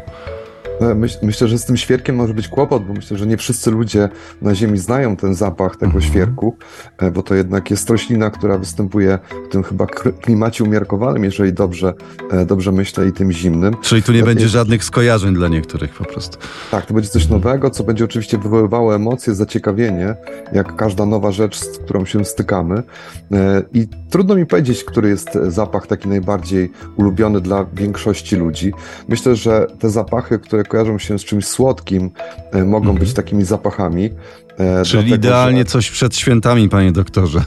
No, 0.82 0.96
myśl, 0.96 1.18
myślę, 1.22 1.48
że 1.48 1.60
z 1.60 1.66
tym 1.66 1.78
świerkiem 1.78 2.16
może 2.16 2.34
być 2.34 2.48
kłopot, 2.48 2.86
bo 2.86 2.94
myślę, 2.94 3.18
że 3.18 3.28
nie 3.28 3.38
wszyscy 3.38 3.72
ludzie 3.72 4.10
na 4.42 4.56
Ziemi 4.56 4.78
znają 4.78 5.16
ten 5.16 5.36
zapach 5.36 5.76
tego 5.76 5.94
mhm. 5.94 6.02
świerku, 6.04 6.58
e, 6.98 7.12
bo 7.12 7.24
to 7.24 7.36
jednak 7.36 7.72
jest 7.72 7.90
roślina, 7.90 8.30
która 8.30 8.58
występuje 8.58 9.20
w 9.50 9.52
tym 9.52 9.64
chyba 9.64 9.86
klimacie 10.22 10.64
umiarkowanym, 10.64 11.24
jeżeli 11.24 11.54
dobrze, 11.54 11.94
e, 12.32 12.46
dobrze 12.46 12.72
myślę, 12.72 13.08
i 13.08 13.12
tym 13.12 13.32
zimnym. 13.32 13.76
Czyli 13.82 14.04
tu 14.04 14.12
nie 14.12 14.24
będzie 14.24 14.50
żadnych 14.50 14.84
skojarzeń 14.84 15.34
dla 15.34 15.48
niektórych 15.48 15.94
po 15.94 16.06
prostu. 16.06 16.38
Tak, 16.72 16.86
to 16.86 16.94
będzie 16.94 17.10
coś 17.10 17.28
nowego, 17.28 17.70
co 17.70 17.84
będzie 17.84 18.06
oczywiście 18.06 18.38
wywoływało 18.38 18.96
emocje, 18.96 19.36
zaciekawienie, 19.36 20.16
jak 20.54 20.76
każda 20.76 21.06
nowa 21.06 21.32
rzecz, 21.32 21.60
z 21.60 21.78
którą 21.78 22.06
się 22.06 22.26
stykamy. 22.26 22.84
E, 23.32 23.64
I 23.74 23.88
trudno 24.10 24.36
mi 24.36 24.46
powiedzieć, 24.46 24.84
który 24.84 25.10
jest 25.10 25.34
zapach 25.48 25.88
taki 25.88 26.10
najbardziej 26.10 26.72
ulubiony 26.96 27.42
dla 27.42 27.66
większości 27.74 28.36
ludzi. 28.36 28.74
Myślę, 29.08 29.36
że 29.36 29.68
te 29.80 29.90
zapachy, 29.90 30.40
które 30.40 30.64
kojarzą 30.72 31.00
się 31.00 31.20
z 31.20 31.26
czymś 31.26 31.46
słodkim, 31.46 32.12
e, 32.52 32.64
mogą 32.64 32.90
mhm. 32.90 32.98
być 32.98 33.14
takimi 33.14 33.46
zapachami. 33.46 34.06
E, 34.06 34.84
Czyli 34.84 35.04
dlatego, 35.04 35.16
idealnie 35.16 35.60
że... 35.60 35.66
coś 35.66 35.92
przed 35.92 36.16
świętami, 36.16 36.70
panie 36.70 36.92
doktorze. 36.92 37.44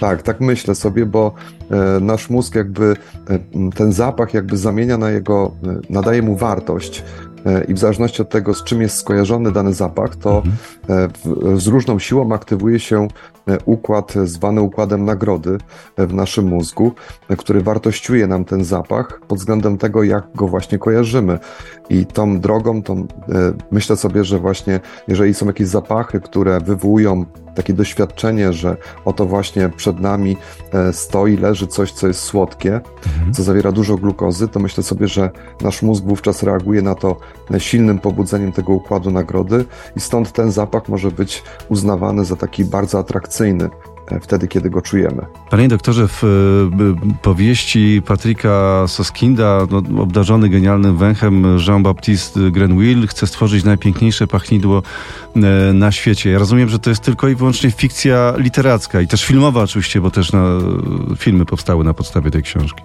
Tak, 0.00 0.22
tak 0.22 0.40
myślę 0.40 0.74
sobie, 0.74 1.06
bo 1.06 1.34
e, 1.70 2.00
nasz 2.00 2.30
mózg 2.30 2.54
jakby 2.54 2.96
ten 3.74 3.92
zapach 3.92 4.34
jakby 4.34 4.56
zamienia 4.56 4.98
na 4.98 5.10
jego, 5.10 5.54
nadaje 5.90 6.22
mu 6.22 6.36
wartość. 6.36 7.02
I 7.68 7.74
w 7.74 7.78
zależności 7.78 8.22
od 8.22 8.28
tego, 8.28 8.54
z 8.54 8.64
czym 8.64 8.82
jest 8.82 8.96
skojarzony 8.96 9.52
dany 9.52 9.74
zapach, 9.74 10.16
to 10.16 10.42
mhm. 10.88 11.10
z 11.60 11.66
różną 11.66 11.98
siłą 11.98 12.32
aktywuje 12.32 12.80
się 12.80 13.08
układ 13.64 14.14
zwany 14.24 14.60
układem 14.60 15.04
nagrody 15.04 15.58
w 15.98 16.14
naszym 16.14 16.46
mózgu, 16.46 16.92
który 17.38 17.60
wartościuje 17.60 18.26
nam 18.26 18.44
ten 18.44 18.64
zapach 18.64 19.20
pod 19.28 19.38
względem 19.38 19.78
tego, 19.78 20.02
jak 20.02 20.24
go 20.34 20.48
właśnie 20.48 20.78
kojarzymy. 20.78 21.38
I 21.88 22.06
tą 22.06 22.40
drogą, 22.40 22.82
tą, 22.82 22.98
e, 23.00 23.06
myślę 23.70 23.96
sobie, 23.96 24.24
że 24.24 24.38
właśnie 24.38 24.80
jeżeli 25.08 25.34
są 25.34 25.46
jakieś 25.46 25.68
zapachy, 25.68 26.20
które 26.20 26.60
wywołują 26.60 27.24
takie 27.54 27.72
doświadczenie, 27.72 28.52
że 28.52 28.76
oto 29.04 29.26
właśnie 29.26 29.68
przed 29.68 30.00
nami 30.00 30.36
e, 30.72 30.92
stoi, 30.92 31.36
leży 31.36 31.66
coś, 31.66 31.92
co 31.92 32.06
jest 32.06 32.20
słodkie, 32.20 32.80
mhm. 33.06 33.34
co 33.34 33.42
zawiera 33.42 33.72
dużo 33.72 33.96
glukozy, 33.96 34.48
to 34.48 34.60
myślę 34.60 34.82
sobie, 34.82 35.08
że 35.08 35.30
nasz 35.60 35.82
mózg 35.82 36.04
wówczas 36.04 36.42
reaguje 36.42 36.82
na 36.82 36.94
to 36.94 37.16
silnym 37.58 37.98
pobudzeniem 37.98 38.52
tego 38.52 38.72
układu 38.72 39.10
nagrody 39.10 39.64
i 39.96 40.00
stąd 40.00 40.32
ten 40.32 40.52
zapach 40.52 40.88
może 40.88 41.10
być 41.10 41.42
uznawany 41.68 42.24
za 42.24 42.36
taki 42.36 42.64
bardzo 42.64 42.98
atrakcyjny 42.98 43.70
wtedy, 44.20 44.48
kiedy 44.48 44.70
go 44.70 44.82
czujemy. 44.82 45.26
Panie 45.50 45.68
doktorze, 45.68 46.08
w 46.08 46.24
e, 46.24 47.16
powieści 47.22 48.02
Patryka 48.06 48.84
Soskinda, 48.86 49.66
no, 49.70 50.02
obdarzony 50.02 50.48
genialnym 50.48 50.96
węchem 50.96 51.58
Jean-Baptiste 51.66 52.50
Grenouille 52.50 53.06
chce 53.06 53.26
stworzyć 53.26 53.64
najpiękniejsze 53.64 54.26
pachnidło 54.26 54.82
e, 55.36 55.72
na 55.72 55.92
świecie. 55.92 56.30
Ja 56.30 56.38
rozumiem, 56.38 56.68
że 56.68 56.78
to 56.78 56.90
jest 56.90 57.02
tylko 57.02 57.28
i 57.28 57.34
wyłącznie 57.34 57.70
fikcja 57.70 58.34
literacka 58.36 59.00
i 59.00 59.06
też 59.06 59.24
filmowa 59.24 59.62
oczywiście, 59.62 60.00
bo 60.00 60.10
też 60.10 60.32
na, 60.32 60.44
filmy 61.16 61.44
powstały 61.44 61.84
na 61.84 61.94
podstawie 61.94 62.30
tej 62.30 62.42
książki. 62.42 62.82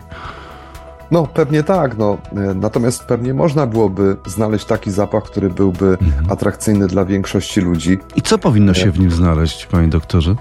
No, 1.12 1.28
pewnie 1.28 1.64
tak. 1.64 1.98
No. 1.98 2.18
Natomiast 2.56 3.04
pewnie 3.04 3.34
można 3.34 3.68
byłoby 3.68 4.16
znaleźć 4.26 4.66
taki 4.66 4.92
zapach, 4.92 5.24
który 5.24 5.50
byłby 5.50 5.86
mhm. 5.86 6.32
atrakcyjny 6.32 6.88
dla 6.88 7.06
większości 7.06 7.62
ludzi. 7.62 7.98
I 8.16 8.22
co 8.22 8.38
powinno 8.38 8.74
się 8.74 8.92
w 8.92 9.00
nim 9.00 9.12
znaleźć, 9.12 9.66
panie 9.66 9.88
doktorze? 9.88 10.36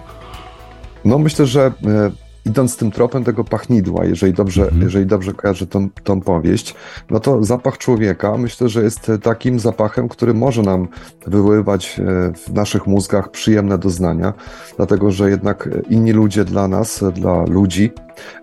No 1.08 1.18
myślę, 1.18 1.46
że 1.46 1.72
e, 1.86 2.10
idąc 2.46 2.76
tym 2.76 2.90
tropem 2.90 3.24
tego 3.24 3.44
pachnidła, 3.44 4.04
jeżeli 4.04 4.32
dobrze, 4.32 4.62
Mhm. 4.62 4.82
jeżeli 4.82 5.06
dobrze 5.06 5.32
kojarzę 5.32 5.66
tą, 5.66 5.88
tą 6.04 6.20
powieść, 6.20 6.74
no 7.10 7.20
to 7.20 7.44
zapach 7.44 7.78
człowieka 7.78 8.36
myślę, 8.36 8.68
że 8.68 8.82
jest 8.82 9.12
takim 9.22 9.60
zapachem, 9.60 10.08
który 10.08 10.34
może 10.34 10.62
nam 10.62 10.88
wywoływać 11.26 12.00
e, 12.00 12.02
w 12.32 12.52
naszych 12.52 12.86
mózgach 12.86 13.30
przyjemne 13.30 13.78
doznania, 13.78 14.32
dlatego 14.76 15.10
że 15.10 15.30
jednak 15.30 15.68
inni 15.90 16.12
ludzie 16.12 16.44
dla 16.44 16.68
nas, 16.68 17.04
dla 17.14 17.44
ludzi, 17.44 17.90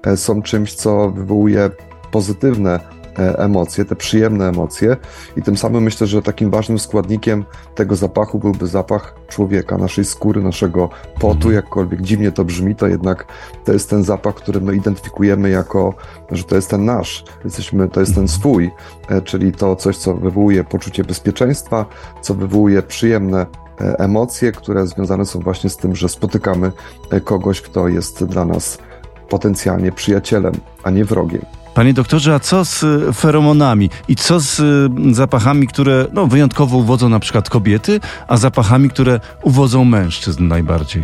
e, 0.03 0.17
są 0.17 0.41
czymś, 0.41 0.73
co 0.73 1.09
wywołuje 1.09 1.69
pozytywne 2.11 2.79
e, 2.79 2.79
emocje, 3.17 3.85
te 3.85 3.95
przyjemne 3.95 4.49
emocje. 4.49 4.97
I 5.37 5.41
tym 5.41 5.57
samym 5.57 5.83
myślę, 5.83 6.07
że 6.07 6.21
takim 6.21 6.51
ważnym 6.51 6.79
składnikiem 6.79 7.45
tego 7.75 7.95
zapachu 7.95 8.39
byłby 8.39 8.67
zapach 8.67 9.15
człowieka, 9.27 9.77
naszej 9.77 10.05
skóry, 10.05 10.41
naszego 10.41 10.89
potu, 11.19 11.51
jakkolwiek 11.51 12.01
dziwnie 12.01 12.31
to 12.31 12.45
brzmi, 12.45 12.75
to 12.75 12.87
jednak 12.87 13.25
to 13.65 13.73
jest 13.73 13.89
ten 13.89 14.03
zapach, 14.03 14.35
który 14.35 14.61
my 14.61 14.75
identyfikujemy 14.75 15.49
jako, 15.49 15.93
że 16.31 16.43
to 16.43 16.55
jest 16.55 16.69
ten 16.69 16.85
nasz, 16.85 17.23
jesteśmy, 17.43 17.89
to 17.89 17.99
jest 17.99 18.15
ten 18.15 18.27
swój, 18.27 18.71
e, 19.09 19.21
czyli 19.21 19.51
to 19.51 19.75
coś, 19.75 19.97
co 19.97 20.15
wywołuje 20.15 20.63
poczucie 20.63 21.03
bezpieczeństwa, 21.03 21.85
co 22.21 22.33
wywołuje 22.33 22.81
przyjemne 22.81 23.45
e, 23.81 23.99
emocje, 23.99 24.51
które 24.51 24.87
związane 24.87 25.25
są 25.25 25.39
właśnie 25.39 25.69
z 25.69 25.77
tym, 25.77 25.95
że 25.95 26.09
spotykamy 26.09 26.71
e, 27.11 27.21
kogoś, 27.21 27.61
kto 27.61 27.87
jest 27.87 28.25
dla 28.25 28.45
nas 28.45 28.77
potencjalnie 29.29 29.91
przyjacielem, 29.91 30.53
a 30.83 30.89
nie 30.89 31.05
wrogiem. 31.05 31.64
Panie 31.75 31.93
doktorze, 31.93 32.33
a 32.33 32.39
co 32.39 32.65
z 32.65 32.83
y, 32.83 33.13
feromonami 33.13 33.89
i 34.07 34.15
co 34.15 34.39
z 34.39 34.59
y, 34.59 35.13
zapachami, 35.13 35.67
które 35.67 36.07
no, 36.13 36.27
wyjątkowo 36.27 36.77
uwodzą 36.77 37.09
na 37.09 37.19
przykład 37.19 37.49
kobiety, 37.49 37.99
a 38.27 38.37
zapachami, 38.37 38.89
które 38.89 39.19
uwodzą 39.43 39.85
mężczyzn 39.85 40.47
najbardziej? 40.47 41.03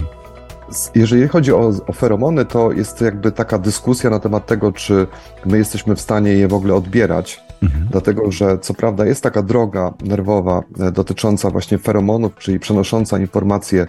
Jeżeli 0.95 1.27
chodzi 1.27 1.53
o, 1.53 1.71
o 1.87 1.93
feromony, 1.93 2.45
to 2.45 2.71
jest 2.71 3.01
jakby 3.01 3.31
taka 3.31 3.57
dyskusja 3.59 4.09
na 4.09 4.19
temat 4.19 4.45
tego, 4.45 4.71
czy 4.71 5.07
my 5.45 5.57
jesteśmy 5.57 5.95
w 5.95 6.01
stanie 6.01 6.31
je 6.31 6.47
w 6.47 6.53
ogóle 6.53 6.75
odbierać, 6.75 7.41
Mhm. 7.63 7.87
dlatego 7.91 8.31
że 8.31 8.59
co 8.59 8.73
prawda 8.73 9.05
jest 9.05 9.23
taka 9.23 9.41
droga 9.41 9.93
nerwowa 10.03 10.63
e, 10.79 10.91
dotycząca 10.91 11.49
właśnie 11.49 11.77
feromonów, 11.77 12.35
czyli 12.35 12.59
przenosząca 12.59 13.19
informacje 13.19 13.87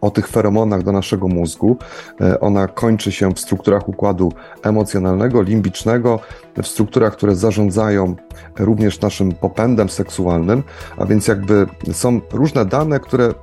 o 0.00 0.10
tych 0.10 0.28
feromonach 0.28 0.82
do 0.82 0.92
naszego 0.92 1.28
mózgu. 1.28 1.76
E, 2.20 2.40
Ona 2.40 2.68
kończy 2.68 3.12
się 3.12 3.32
w 3.34 3.40
strukturach 3.40 3.88
układu 3.88 4.32
emocjonalnego, 4.62 5.42
limbicznego, 5.42 6.20
w 6.62 6.66
strukturach, 6.66 7.12
które 7.12 7.36
zarządzają 7.36 8.14
również 8.58 9.00
naszym 9.00 9.32
popędem 9.32 9.88
seksualnym, 9.88 10.62
a 10.96 11.06
więc 11.06 11.28
jakby 11.28 11.66
są 11.92 12.20
różne 12.32 12.64
dane, 12.64 13.00
które 13.00 13.34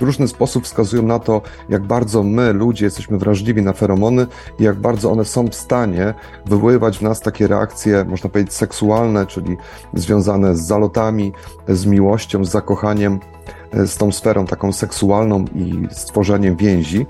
w 0.00 0.02
różny 0.02 0.28
sposób 0.28 0.64
wskazują 0.64 1.02
na 1.02 1.18
to, 1.18 1.42
jak 1.68 1.82
bardzo 1.82 2.22
my, 2.22 2.52
ludzie, 2.52 2.84
jesteśmy 2.84 3.18
wrażliwi 3.18 3.62
na 3.62 3.72
feromony 3.72 4.26
i 4.58 4.62
jak 4.62 4.76
bardzo 4.76 5.10
one 5.10 5.24
są 5.24 5.48
w 5.48 5.54
stanie 5.54 6.14
wywoływać 6.46 6.98
w 6.98 7.02
nas 7.02 7.20
takie 7.20 7.46
reakcje, 7.46 8.04
można 8.04 8.30
powiedzieć, 8.30 8.54
seksualne, 8.54 9.26
czyli 9.26 9.56
związane 9.94 10.56
z 10.56 10.60
zalotami, 10.60 11.32
z 11.68 11.86
miłością, 11.86 12.44
z 12.44 12.50
zakochaniem, 12.50 13.12
e, 13.14 13.37
z 13.72 13.96
tą 13.96 14.12
sferą 14.12 14.46
taką 14.46 14.72
seksualną 14.72 15.44
i 15.54 15.88
stworzeniem 15.90 16.56
więzi. 16.56 17.06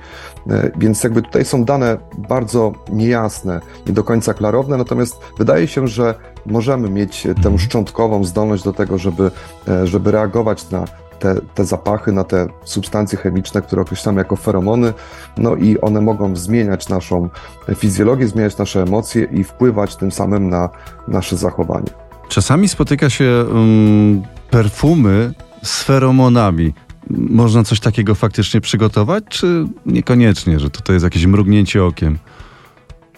E, 0.51 0.71
Więc 0.79 1.05
jakby 1.05 1.23
tutaj 1.23 1.45
są 1.45 1.65
dane 1.65 1.97
bardzo 2.29 2.73
niejasne, 2.93 3.61
nie 3.87 3.93
do 3.93 4.05
końca 4.05 4.35
klarowne, 4.35 4.77
natomiast 4.77 5.21
wydaje 5.39 5.69
się, 5.69 5.89
że 5.89 6.15
możemy 6.47 6.91
mieć 6.91 7.27
tę 7.43 7.59
szczątkową 7.59 8.25
zdolność 8.25 8.65
do 8.65 8.73
tego, 8.73 8.99
żeby, 8.99 9.31
e, 9.69 9.87
żeby 9.87 10.11
reagować 10.11 10.71
na 10.71 10.85
te, 11.19 11.35
te 11.55 11.65
zapachy, 11.65 12.13
na 12.13 12.25
te 12.25 12.47
substancje 12.65 13.19
chemiczne, 13.19 13.63
które 13.63 13.83
określamy 13.83 14.19
jako 14.19 14.37
feromony, 14.37 14.93
no 15.37 15.57
i 15.57 15.81
one 15.81 16.01
mogą 16.01 16.37
zmieniać 16.37 16.89
naszą 16.89 17.29
fizjologię, 17.75 18.29
zmieniać 18.29 18.59
nasze 18.59 18.83
emocje 18.83 19.25
i 19.25 19.45
wpływać 19.45 19.97
tym 19.97 20.13
samym 20.13 20.49
na 20.49 20.69
nasze 21.09 21.37
zachowanie. 21.37 21.91
Czasami 22.29 22.69
spotyka 22.69 23.11
się 23.11 23.45
um, 23.49 24.23
perfumy 24.51 25.33
z 25.63 25.83
feromonami. 25.83 26.73
Można 27.11 27.65
coś 27.65 27.81
takiego 27.81 28.15
faktycznie 28.15 28.61
przygotować, 28.61 29.25
czy 29.29 29.67
niekoniecznie, 29.87 30.61
że 30.61 30.71
to 30.71 30.93
jest 30.93 31.05
jakieś 31.05 31.27
mrugnięcie 31.27 31.85
okiem? 31.85 32.19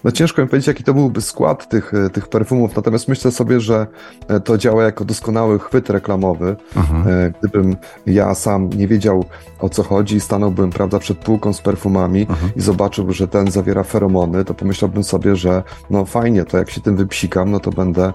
No 0.05 0.11
ciężko 0.11 0.43
mi 0.43 0.49
powiedzieć, 0.49 0.67
jaki 0.67 0.85
to 0.85 0.95
byłby 0.95 1.21
skład 1.21 1.69
tych, 1.69 1.95
e, 1.95 2.11
tych 2.11 2.29
perfumów, 2.29 2.77
natomiast 2.77 3.09
myślę 3.09 3.31
sobie, 3.31 3.61
że 3.61 3.87
e, 4.29 4.41
to 4.41 4.59
działa 4.59 4.85
jako 4.85 5.05
doskonały 5.05 5.59
chwyt 5.59 5.91
reklamowy. 5.91 6.57
Aha. 6.77 7.05
E, 7.07 7.33
Gdybym 7.39 7.77
ja 8.07 8.35
sam 8.35 8.71
nie 8.71 8.89
wiedział 8.89 9.25
o 9.61 9.69
co 9.69 9.83
chodzi, 9.83 10.21
stanąłbym 10.21 10.71
prawda, 10.71 10.99
przed 10.99 11.19
półką 11.19 11.53
z 11.53 11.61
perfumami 11.61 12.27
Aha. 12.31 12.47
i 12.57 12.61
zobaczył, 12.61 13.13
że 13.13 13.29
ten 13.29 13.51
zawiera 13.51 13.83
feromony, 13.83 14.45
to 14.45 14.55
pomyślałbym 14.55 15.05
sobie, 15.05 15.37
że 15.37 15.63
no 15.91 16.05
fajnie, 16.05 16.45
to 16.45 16.59
jak 16.59 16.71
się 16.71 16.81
tym 16.81 16.97
wypsikam, 16.97 17.51
no 17.51 17.61
to 17.61 17.71
będę 17.71 18.13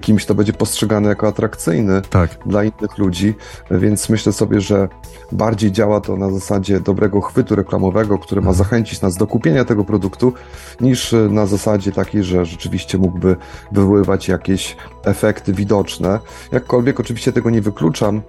kimś, 0.00 0.24
kto 0.24 0.34
będzie 0.34 0.52
postrzegany 0.52 1.08
jako 1.08 1.28
atrakcyjny 1.28 2.02
Tak. 2.10 2.30
dla 2.46 2.64
innych 2.64 2.98
ludzi, 2.98 3.34
więc 3.70 4.08
myślę 4.08 4.32
sobie, 4.32 4.60
że 4.60 4.88
bardziej 5.32 5.72
działa 5.72 6.00
to 6.00 6.16
na 6.16 6.30
zasadzie 6.30 6.80
dobrego 6.80 7.20
chwytu 7.20 7.54
reklamowego, 7.54 8.18
który 8.18 8.40
ma 8.40 8.52
zachęcić 8.52 9.00
nas 9.00 9.16
do 9.16 9.26
kupienia 9.26 9.64
tego 9.64 9.84
produktu, 9.84 10.32
niż 10.80 11.12
e, 11.14 11.16
na 11.16 11.46
zasadzie 11.46 11.92
takiej, 11.92 12.24
że 12.24 12.44
rzeczywiście 12.44 12.98
mógłby 12.98 13.36
wywoływać 13.72 14.28
jakieś 14.28 14.76
efekty 15.04 15.52
widoczne. 15.52 16.18
Jakkolwiek 16.52 17.00
oczywiście 17.00 17.32
tego 17.32 17.50
nie 17.50 17.60
wykluczam, 17.60 18.22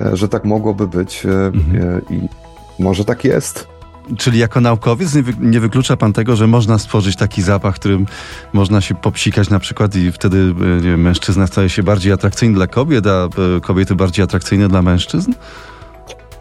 e, 0.00 0.16
że 0.16 0.28
tak 0.28 0.44
mogłoby 0.44 0.86
być 0.88 1.26
e, 1.26 1.30
Mhm. 1.46 2.02
i 2.10 2.28
może 2.82 3.04
tak 3.04 3.24
jest. 3.24 3.66
Czyli 4.18 4.38
jako 4.38 4.60
naukowiec 4.60 5.14
nie, 5.14 5.22
wy, 5.22 5.32
nie 5.40 5.60
wyklucza 5.60 5.96
pan 5.96 6.12
tego, 6.12 6.36
że 6.36 6.46
można 6.46 6.78
stworzyć 6.78 7.16
taki 7.16 7.42
zapach, 7.42 7.74
którym 7.74 8.06
można 8.52 8.80
się 8.80 8.94
popsikać 8.94 9.50
na 9.50 9.58
przykład 9.58 9.96
i 9.96 10.12
wtedy 10.12 10.54
e, 10.78 10.80
wiem, 10.80 11.02
mężczyzna 11.02 11.46
staje 11.46 11.68
się 11.68 11.82
bardziej 11.82 12.12
atrakcyjny 12.12 12.54
dla 12.54 12.66
kobiet, 12.66 13.06
a 13.06 13.28
e, 13.56 13.60
kobiety 13.60 13.94
bardziej 13.94 14.24
atrakcyjne 14.24 14.68
dla 14.68 14.82
mężczyzn? 14.82 15.32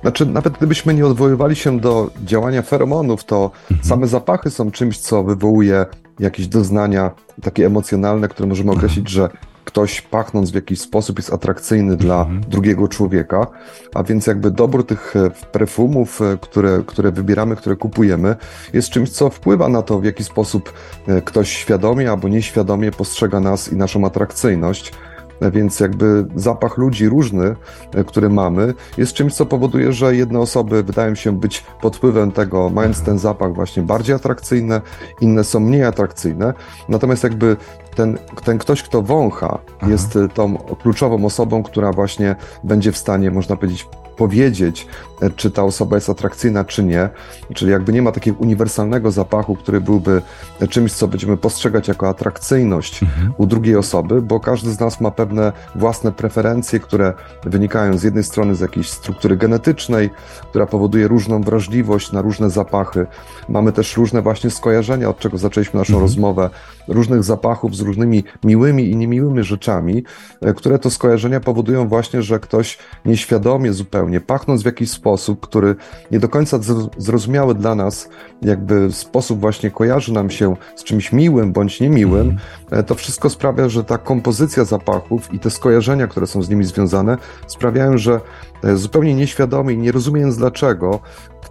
Znaczy, 0.01 0.25
nawet 0.25 0.57
gdybyśmy 0.57 0.93
nie 0.93 1.05
odwoływali 1.05 1.55
się 1.55 1.79
do 1.79 2.11
działania 2.23 2.61
feromonów, 2.61 3.23
to 3.23 3.51
same 3.81 4.07
zapachy 4.07 4.49
są 4.49 4.71
czymś, 4.71 4.97
co 4.97 5.23
wywołuje 5.23 5.85
jakieś 6.19 6.47
doznania 6.47 7.11
takie 7.41 7.65
emocjonalne, 7.65 8.27
które 8.27 8.49
możemy 8.49 8.71
określić, 8.71 9.09
że 9.09 9.29
ktoś 9.69 10.01
pachnąc 10.01 10.51
w 10.51 10.55
jakiś 10.55 10.81
sposób 10.81 11.19
jest 11.19 11.33
atrakcyjny 11.33 11.97
dla 11.97 12.25
drugiego 12.47 12.87
człowieka, 12.87 13.47
a 13.95 14.03
więc 14.03 14.27
jakby 14.27 14.51
dobór 14.51 14.85
tych 14.85 15.15
e, 15.15 15.29
perfumów, 15.51 16.21
e, 16.21 16.37
które, 16.41 16.83
które 16.85 17.11
wybieramy, 17.11 17.55
które 17.55 17.75
kupujemy, 17.75 18.35
jest 18.73 18.89
czymś, 18.89 19.09
co 19.09 19.29
wpływa 19.29 19.69
na 19.69 19.81
to, 19.81 19.99
w 19.99 20.03
jaki 20.03 20.23
sposób 20.23 20.73
e, 21.07 21.21
ktoś 21.21 21.49
świadomie 21.49 22.11
albo 22.11 22.27
nieświadomie 22.27 22.91
postrzega 22.91 23.39
nas 23.39 23.71
i 23.71 23.75
naszą 23.75 24.05
atrakcyjność. 24.05 24.91
Więc 25.41 25.79
jakby 25.79 26.25
zapach 26.35 26.77
ludzi 26.77 27.09
różny, 27.09 27.55
e, 27.93 28.03
który 28.03 28.29
mamy, 28.29 28.73
jest 28.97 29.13
czymś, 29.13 29.33
co 29.33 29.45
powoduje, 29.45 29.93
że 29.93 30.15
jedne 30.15 30.39
osoby 30.39 30.83
wydają 30.83 31.15
się 31.15 31.39
być 31.39 31.63
pod 31.81 31.97
wpływem 31.97 32.31
tego, 32.31 32.69
mając 32.69 33.01
ten 33.01 33.19
zapach 33.19 33.53
właśnie 33.53 33.83
bardziej 33.83 34.15
atrakcyjne, 34.15 34.81
inne 35.21 35.43
są 35.43 35.59
mniej 35.59 35.83
atrakcyjne. 35.83 36.53
Natomiast 36.89 37.23
jakby 37.23 37.57
ten, 37.95 38.17
ten 38.43 38.57
ktoś, 38.57 38.83
kto 38.83 39.01
wącha, 39.01 39.59
jest 39.87 40.15
e, 40.15 40.27
tą 40.27 40.57
kluczową 40.57 41.25
osobą, 41.25 41.63
która 41.63 41.93
właśnie 41.93 42.35
będzie 42.63 42.91
w 42.91 42.97
stanie, 42.97 43.31
można 43.31 43.55
powiedzieć, 43.55 43.87
powiedzieć, 44.19 44.87
e, 45.21 45.29
czy 45.29 45.51
ta 45.51 45.63
osoba 45.63 45.95
jest 45.95 46.09
atrakcyjna, 46.09 46.63
czy 46.63 46.83
nie. 46.83 47.09
Czyli 47.53 47.71
jakby 47.71 47.93
nie 47.93 48.01
ma 48.01 48.11
takiego 48.11 48.37
uniwersalnego 48.37 49.11
zapachu, 49.11 49.55
który 49.55 49.81
byłby 49.81 50.21
e, 50.59 50.67
czymś, 50.67 50.93
co 50.93 51.07
będziemy 51.07 51.37
postrzegać 51.37 51.87
jako 51.87 52.09
atrakcyjność 52.09 53.01
u 53.37 53.45
drugiej 53.45 53.75
osoby, 53.75 54.21
bo 54.21 54.39
każdy 54.39 54.71
z 54.71 54.79
nas 54.79 55.01
ma 55.01 55.11
pewne 55.11 55.51
własne 55.75 56.11
preferencje, 56.11 56.79
które 56.79 57.13
wynikają 57.43 57.97
z 57.97 58.03
jednej 58.03 58.23
strony 58.23 58.55
z 58.55 58.59
jakiejś 58.59 58.89
struktury 58.89 59.37
genetycznej, 59.37 60.09
która 60.49 60.65
powoduje 60.65 61.07
różną 61.07 61.41
wrażliwość 61.41 62.11
na 62.11 62.21
różne 62.21 62.49
zapachy. 62.49 63.07
Mamy 63.49 63.71
też 63.71 63.97
różne 63.97 64.21
właśnie 64.21 64.49
skojarzenia, 64.49 65.09
od 65.09 65.19
czego 65.19 65.37
zaczęliśmy 65.37 65.79
naszą 65.79 65.99
rozmowę, 65.99 66.49
różnych 66.87 67.23
zapachów 67.23 67.75
z 67.75 67.81
różnymi 67.81 68.23
miłymi 68.43 68.91
i 68.91 68.95
niemiłymi 68.95 69.43
rzeczami, 69.43 70.03
e, 70.41 70.53
które 70.53 70.79
to 70.79 70.89
skojarzenia 70.89 71.39
powodują 71.39 71.87
właśnie, 71.87 72.21
że 72.21 72.39
ktoś 72.39 72.77
nieświadomie 73.05 73.73
zupełnie, 73.73 74.08
pachnąc 74.21 74.61
w 74.61 74.65
jakiś 74.65 74.91
sposób, 74.91 75.39
który 75.39 75.75
nie 76.11 76.19
do 76.19 76.29
końca 76.29 76.57
zro- 76.57 76.89
zrozumiały 76.97 77.55
dla 77.55 77.75
nas, 77.75 78.09
jakby 78.41 78.91
sposób 78.91 79.39
właśnie 79.39 79.71
kojarzy 79.71 80.13
nam 80.13 80.29
się 80.29 80.55
z 80.75 80.83
czymś 80.83 81.11
miłym 81.13 81.53
bądź 81.53 81.79
niemiłym, 81.79 82.37
e, 82.71 82.83
to 82.83 82.95
wszystko 82.95 83.29
sprawia, 83.29 83.69
że 83.69 83.83
ta 83.83 83.97
kompozycja 83.97 84.65
zapachów 84.65 85.33
i 85.33 85.39
te 85.39 85.49
skojarzenia, 85.49 86.07
które 86.07 86.27
są 86.27 86.41
z 86.41 86.49
nimi 86.49 86.65
związane, 86.65 87.17
sprawiają, 87.47 87.97
że 87.97 88.21
e, 88.63 88.75
zupełnie 88.75 89.15
nieświadomie 89.15 89.73
i 89.73 89.77
nie 89.77 89.91
rozumiejąc 89.91 90.37
dlaczego, 90.37 90.99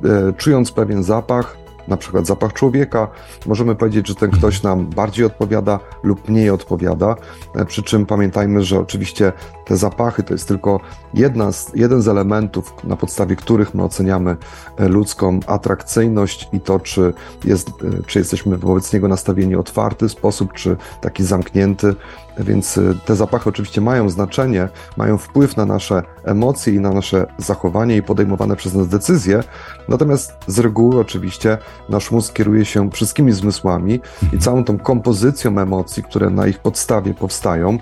e, 0.04 0.32
czując 0.32 0.72
pewien 0.72 1.02
zapach, 1.02 1.56
na 1.88 1.96
przykład 1.96 2.26
zapach 2.26 2.52
człowieka. 2.52 3.08
Możemy 3.46 3.74
powiedzieć, 3.74 4.08
że 4.08 4.14
ten 4.14 4.30
ktoś 4.30 4.62
nam 4.62 4.86
bardziej 4.86 5.26
odpowiada 5.26 5.80
lub 6.02 6.28
mniej 6.28 6.50
odpowiada. 6.50 7.16
E, 7.54 7.64
przy 7.64 7.82
czym 7.82 8.06
pamiętajmy, 8.06 8.62
że 8.62 8.80
oczywiście 8.80 9.32
te 9.66 9.76
zapachy 9.76 10.22
to 10.22 10.34
jest 10.34 10.48
tylko 10.48 10.80
jedna 11.14 11.52
z, 11.52 11.72
jeden 11.74 12.02
z 12.02 12.08
elementów, 12.08 12.74
na 12.84 12.96
podstawie 12.96 13.36
których 13.36 13.74
my 13.74 13.82
oceniamy 13.82 14.36
e, 14.76 14.88
ludzką 14.88 15.40
atrakcyjność 15.46 16.48
i 16.52 16.60
to, 16.60 16.80
czy, 16.80 17.12
jest, 17.44 17.68
e, 17.68 17.72
czy 18.06 18.18
jesteśmy 18.18 18.58
wobec 18.58 18.92
niego 18.92 19.08
nastawieni 19.08 19.56
otwarty 19.56 20.08
sposób, 20.08 20.52
czy 20.52 20.76
taki 21.00 21.24
zamknięty. 21.24 21.94
Więc 22.38 22.80
te 23.04 23.16
zapachy 23.16 23.48
oczywiście 23.48 23.80
mają 23.80 24.08
znaczenie, 24.10 24.68
mają 24.96 25.18
wpływ 25.18 25.56
na 25.56 25.64
nasze 25.64 26.02
emocje 26.24 26.74
i 26.74 26.80
na 26.80 26.90
nasze 26.90 27.26
zachowanie 27.38 27.96
i 27.96 28.02
podejmowane 28.02 28.56
przez 28.56 28.74
nas 28.74 28.88
decyzje. 28.88 29.40
Natomiast 29.88 30.32
z 30.46 30.58
reguły 30.58 31.00
oczywiście 31.00 31.58
nasz 31.88 32.10
mózg 32.10 32.34
kieruje 32.34 32.64
się 32.64 32.90
wszystkimi 32.90 33.32
zmysłami 33.32 34.00
i 34.32 34.38
całą 34.38 34.64
tą 34.64 34.78
kompozycją 34.78 35.58
emocji, 35.58 36.02
które 36.02 36.30
na 36.30 36.46
ich 36.46 36.58
podstawie 36.58 37.14
powstają 37.14 37.78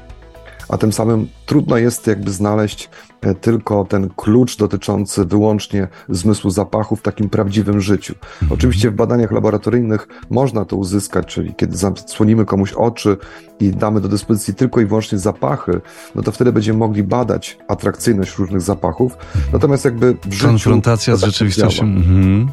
a 0.69 0.79
tym 0.79 0.93
samym 0.93 1.29
trudno 1.47 1.77
jest 1.77 2.07
jakby 2.07 2.31
znaleźć 2.31 2.91
e, 3.21 3.35
tylko 3.35 3.85
ten 3.85 4.09
klucz 4.17 4.57
dotyczący 4.57 5.25
wyłącznie 5.25 5.89
zmysłu 6.09 6.51
zapachu 6.51 6.97
w 6.97 7.03
takim 7.03 7.29
prawdziwym 7.29 7.81
życiu. 7.81 8.15
Mhm. 8.33 8.53
Oczywiście 8.53 8.91
w 8.91 8.95
badaniach 8.95 9.33
laboratoryjnych 9.33 10.09
można 10.31 10.65
to 10.65 10.77
uzyskać, 10.77 11.27
czyli 11.27 11.55
kiedy 11.55 11.77
zasłonimy 11.77 12.45
komuś 12.45 12.73
oczy 12.73 13.17
i 13.61 13.71
damy 13.71 14.01
do 14.01 14.09
dyspozycji 14.09 14.55
tylko 14.55 14.81
i 14.81 14.87
wyłącznie 14.87 15.19
zapachy, 15.19 15.81
no 16.15 16.23
to 16.23 16.33
wtedy 16.33 16.53
będziemy 16.53 16.79
mogli 16.79 17.03
badać 17.03 17.59
atrakcyjność 17.69 18.39
różnych 18.39 18.61
zapachów. 18.61 19.13
Mhm. 19.13 19.45
Natomiast 19.53 19.85
jakby 19.85 20.17
w 20.27 20.33
życiu... 20.33 20.47
Konfrontacja 20.47 21.17
z 21.17 21.21
tak 21.21 21.31
rzeczywistością. 21.31 21.85
Mhm. 21.85 22.49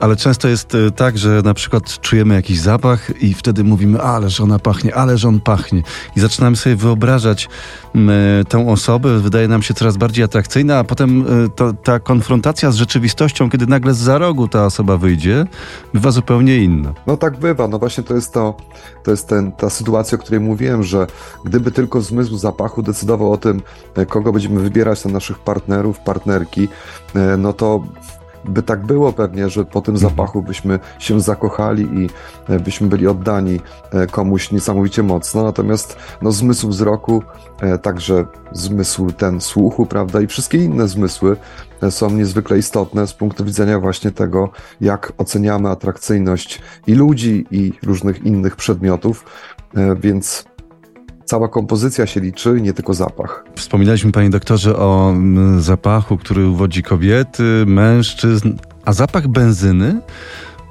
Ale 0.00 0.16
często 0.16 0.48
jest 0.48 0.74
e, 0.74 0.90
tak, 0.90 1.18
że 1.18 1.42
na 1.44 1.54
przykład 1.54 2.00
czujemy 2.00 2.34
jakiś 2.34 2.60
zapach 2.60 3.22
i 3.22 3.34
wtedy 3.34 3.64
mówimy, 3.64 4.00
ależ 4.00 4.40
ona 4.40 4.58
pachnie, 4.58 4.94
ależ 4.94 5.24
on 5.24 5.40
pachnie. 5.40 5.82
I 6.16 6.20
zaczynamy 6.20 6.56
sobie 6.56 6.76
wyobrażać 6.76 7.48
tę 8.48 8.68
osobę, 8.68 9.18
wydaje 9.18 9.48
nam 9.48 9.62
się 9.62 9.74
coraz 9.74 9.96
bardziej 9.96 10.24
atrakcyjna, 10.24 10.78
a 10.78 10.84
potem 10.84 11.24
e, 11.44 11.48
to, 11.48 11.72
ta 11.72 11.98
konfrontacja 11.98 12.70
z 12.70 12.74
rzeczywistością, 12.74 13.50
kiedy 13.50 13.66
nagle 13.66 13.94
z 13.94 13.98
za 13.98 14.18
rogu 14.18 14.48
ta 14.48 14.66
osoba 14.66 14.96
wyjdzie, 14.96 15.46
bywa 15.94 16.10
zupełnie 16.10 16.56
inna. 16.56 16.94
No 17.06 17.16
tak 17.16 17.38
bywa. 17.38 17.68
No 17.68 17.78
właśnie 17.78 18.04
to 18.04 18.14
jest, 18.14 18.32
to, 18.32 18.56
to 19.04 19.10
jest 19.10 19.28
ten, 19.28 19.52
ta 19.52 19.70
sytuacja, 19.70 20.18
o 20.18 20.20
której 20.20 20.40
mówiłem, 20.40 20.82
że 20.82 21.06
gdyby 21.44 21.70
tylko 21.70 22.00
zmysł 22.00 22.36
zapachu 22.36 22.82
decydował 22.82 23.32
o 23.32 23.36
tym, 23.36 23.62
e, 23.94 24.06
kogo 24.06 24.32
będziemy 24.32 24.60
wybierać 24.60 25.04
na 25.04 25.10
naszych 25.10 25.38
partnerów, 25.38 26.00
partnerki, 26.00 26.68
no 27.38 27.52
to 27.52 27.82
by 28.44 28.62
tak 28.62 28.86
było 28.86 29.12
pewnie, 29.12 29.48
że 29.48 29.64
po 29.64 29.80
tym 29.80 29.96
zapachu 29.96 30.42
byśmy 30.42 30.78
się 30.98 31.20
zakochali 31.20 31.82
i 31.82 32.10
e, 32.48 32.60
byśmy 32.60 32.86
byli 32.86 33.06
oddani 33.06 33.60
e, 33.90 34.06
komuś 34.06 34.52
niesamowicie 34.52 35.02
mocno. 35.02 35.42
Natomiast 35.42 35.96
no, 36.22 36.32
zmysł 36.32 36.68
wzroku, 36.68 37.22
e, 37.60 37.78
także 37.78 38.26
zmysł 38.52 39.12
ten 39.12 39.40
słuchu, 39.40 39.86
prawda, 39.86 40.20
i 40.20 40.26
wszystkie 40.26 40.58
inne 40.58 40.88
zmysły 40.88 41.36
są 41.90 42.10
niezwykle 42.10 42.58
istotne 42.58 43.06
z 43.06 43.12
punktu 43.12 43.44
widzenia 43.44 43.80
właśnie 43.80 44.10
tego, 44.10 44.50
jak 44.80 45.12
oceniamy 45.18 45.68
atrakcyjność 45.68 46.60
i 46.86 46.94
ludzi, 46.94 47.46
i 47.50 47.72
różnych 47.82 48.22
innych 48.22 48.56
przedmiotów. 48.56 49.24
Więc 49.96 50.44
cała 51.24 51.48
kompozycja 51.48 52.06
się 52.06 52.20
liczy, 52.20 52.60
nie 52.60 52.72
tylko 52.72 52.94
zapach. 52.94 53.44
Wspominaliśmy, 53.56 54.12
panie 54.12 54.30
doktorze, 54.30 54.76
o 54.76 55.10
mm, 55.10 55.62
zapachu, 55.62 56.16
który 56.16 56.48
uwodzi 56.48 56.82
kobiety, 56.82 57.64
mężczyzn, 57.66 58.52
a 58.84 58.92
zapach 58.92 59.28
benzyny? 59.28 60.00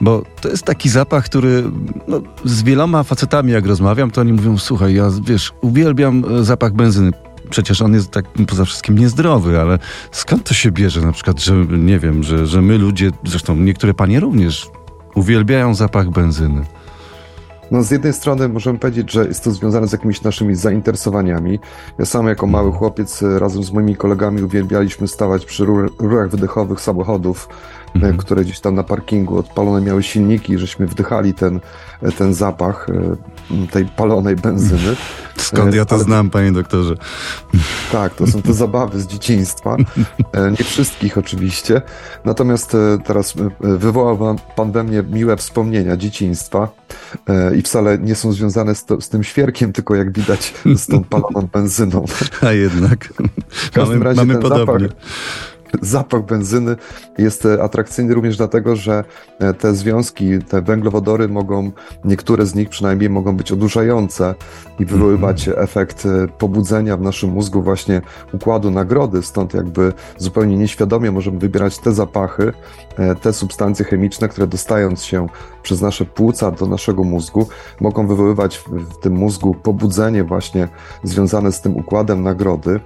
Bo 0.01 0.23
to 0.41 0.49
jest 0.49 0.63
taki 0.63 0.89
zapach, 0.89 1.25
który 1.25 1.63
no, 2.07 2.21
z 2.45 2.63
wieloma 2.63 3.03
facetami, 3.03 3.51
jak 3.51 3.65
rozmawiam, 3.65 4.11
to 4.11 4.21
oni 4.21 4.33
mówią: 4.33 4.57
Słuchaj, 4.57 4.93
ja 4.93 5.09
wiesz, 5.25 5.53
uwielbiam 5.61 6.23
e, 6.39 6.43
zapach 6.43 6.73
benzyny. 6.73 7.11
Przecież 7.49 7.81
on 7.81 7.93
jest 7.93 8.11
tak 8.11 8.25
poza 8.47 8.65
wszystkim 8.65 8.97
niezdrowy, 8.97 9.59
ale 9.59 9.79
skąd 10.11 10.43
to 10.43 10.53
się 10.53 10.71
bierze? 10.71 11.01
Na 11.01 11.11
przykład, 11.11 11.39
że 11.39 11.55
nie 11.69 11.99
wiem, 11.99 12.23
że, 12.23 12.47
że 12.47 12.61
my 12.61 12.77
ludzie, 12.77 13.11
zresztą 13.25 13.55
niektóre 13.55 13.93
panie 13.93 14.19
również, 14.19 14.69
uwielbiają 15.15 15.75
zapach 15.75 16.09
benzyny. 16.09 16.65
No 17.71 17.83
z 17.83 17.91
jednej 17.91 18.13
strony 18.13 18.49
możemy 18.49 18.79
powiedzieć, 18.79 19.11
że 19.11 19.25
jest 19.25 19.43
to 19.43 19.51
związane 19.51 19.87
z 19.87 19.91
jakimiś 19.91 20.21
naszymi 20.21 20.55
zainteresowaniami. 20.55 21.59
Ja 21.99 22.05
sam 22.05 22.27
jako 22.27 22.47
mały 22.47 22.71
chłopiec 22.71 23.23
e, 23.23 23.39
razem 23.39 23.63
z 23.63 23.71
moimi 23.71 23.95
kolegami 23.95 24.43
uwielbialiśmy 24.43 25.07
stawać 25.07 25.45
przy 25.45 25.65
rurach 25.99 26.29
wydechowych 26.29 26.81
samochodów, 26.81 27.49
e, 27.87 27.95
mhm. 27.95 28.17
które 28.17 28.43
gdzieś 28.43 28.59
tam 28.59 28.75
na 28.75 28.83
parkingu 28.83 29.37
odpalone 29.37 29.81
miały 29.81 30.03
silniki, 30.03 30.57
żeśmy 30.57 30.87
wdychali 30.87 31.33
ten, 31.33 31.59
e, 32.01 32.11
ten 32.11 32.33
zapach 32.33 32.87
tej 33.71 33.85
palonej 33.85 34.35
benzyny. 34.35 34.95
Skąd 35.37 35.75
ja 35.75 35.85
to 35.85 35.95
Ale... 35.95 36.03
znam, 36.03 36.29
panie 36.29 36.51
doktorze? 36.51 36.95
Tak, 37.91 38.15
to 38.15 38.27
są 38.27 38.41
te 38.41 38.53
zabawy 38.53 39.01
z 39.01 39.07
dzieciństwa. 39.07 39.77
Nie 40.59 40.65
wszystkich 40.65 41.17
oczywiście. 41.17 41.81
Natomiast 42.25 42.77
teraz 43.05 43.33
wywołał 43.59 44.35
pan 44.55 44.71
we 44.71 44.83
mnie 44.83 45.03
miłe 45.03 45.37
wspomnienia 45.37 45.97
dzieciństwa 45.97 46.67
i 47.57 47.61
wcale 47.61 47.97
nie 47.97 48.15
są 48.15 48.33
związane 48.33 48.75
z, 48.75 48.85
to, 48.85 49.01
z, 49.01 49.09
tym 49.09 49.23
świerkiem, 49.23 49.73
tylko 49.73 49.95
jak 49.95 50.11
widać 50.11 50.53
z 50.75 50.87
tą 50.87 51.03
paloną 51.13 51.47
benzyną. 51.53 52.05
A 52.41 52.51
jednak. 52.51 53.13
W 53.47 53.71
każdym 53.71 53.99
mamy, 53.99 54.05
razie 54.05 54.17
mamy 54.17 54.33
ten 54.33 54.41
podobnie. 54.41 54.87
zapach 54.87 55.01
zapach 55.81 56.25
benzyny 56.25 56.75
jest 57.17 57.45
e, 57.45 57.63
atrakcyjny 57.63 58.13
również 58.13 58.37
dlatego, 58.37 58.75
że 58.75 59.03
e, 59.39 59.53
te 59.53 59.75
związki, 59.75 60.39
te 60.39 60.61
węglowodory 60.61 61.27
mogą, 61.27 61.71
niektóre 62.05 62.45
z 62.45 62.55
nich 62.55 62.69
przynajmniej 62.69 63.09
mogą 63.09 63.37
być 63.37 63.51
odurzające 63.51 64.35
i 64.79 64.85
wywoływać 64.85 65.47
mm 65.47 65.59
-hmm. 65.59 65.63
efekt 65.63 66.05
e, 66.05 66.27
pobudzenia 66.27 66.97
w 66.97 67.01
naszym 67.01 67.29
mózgu 67.29 67.61
właśnie 67.61 68.01
układu 68.33 68.71
nagrody, 68.71 69.21
stąd 69.21 69.53
jakby 69.53 69.93
zupełnie 70.17 70.57
nieświadomie 70.57 71.11
możemy 71.11 71.39
wybierać 71.39 71.79
te 71.79 71.91
zapachy, 71.91 72.53
te 73.21 73.33
substancje 73.33 73.85
chemiczne, 73.85 74.29
które 74.29 74.47
dostając 74.47 75.03
się 75.03 75.27
przez 75.63 75.81
nasze 75.81 76.05
płuca 76.05 76.51
do 76.51 76.65
naszego 76.65 77.03
mózgu, 77.03 77.47
mogą 77.81 78.07
wywoływać 78.07 78.57
w 78.57 78.97
tym 79.01 79.13
mózgu 79.13 79.53
pobudzenie 79.53 80.23
właśnie 80.23 80.67
związane 81.03 81.51
z 81.51 81.61
tym 81.61 81.77
układem 81.77 82.23
nagrody. 82.23 82.79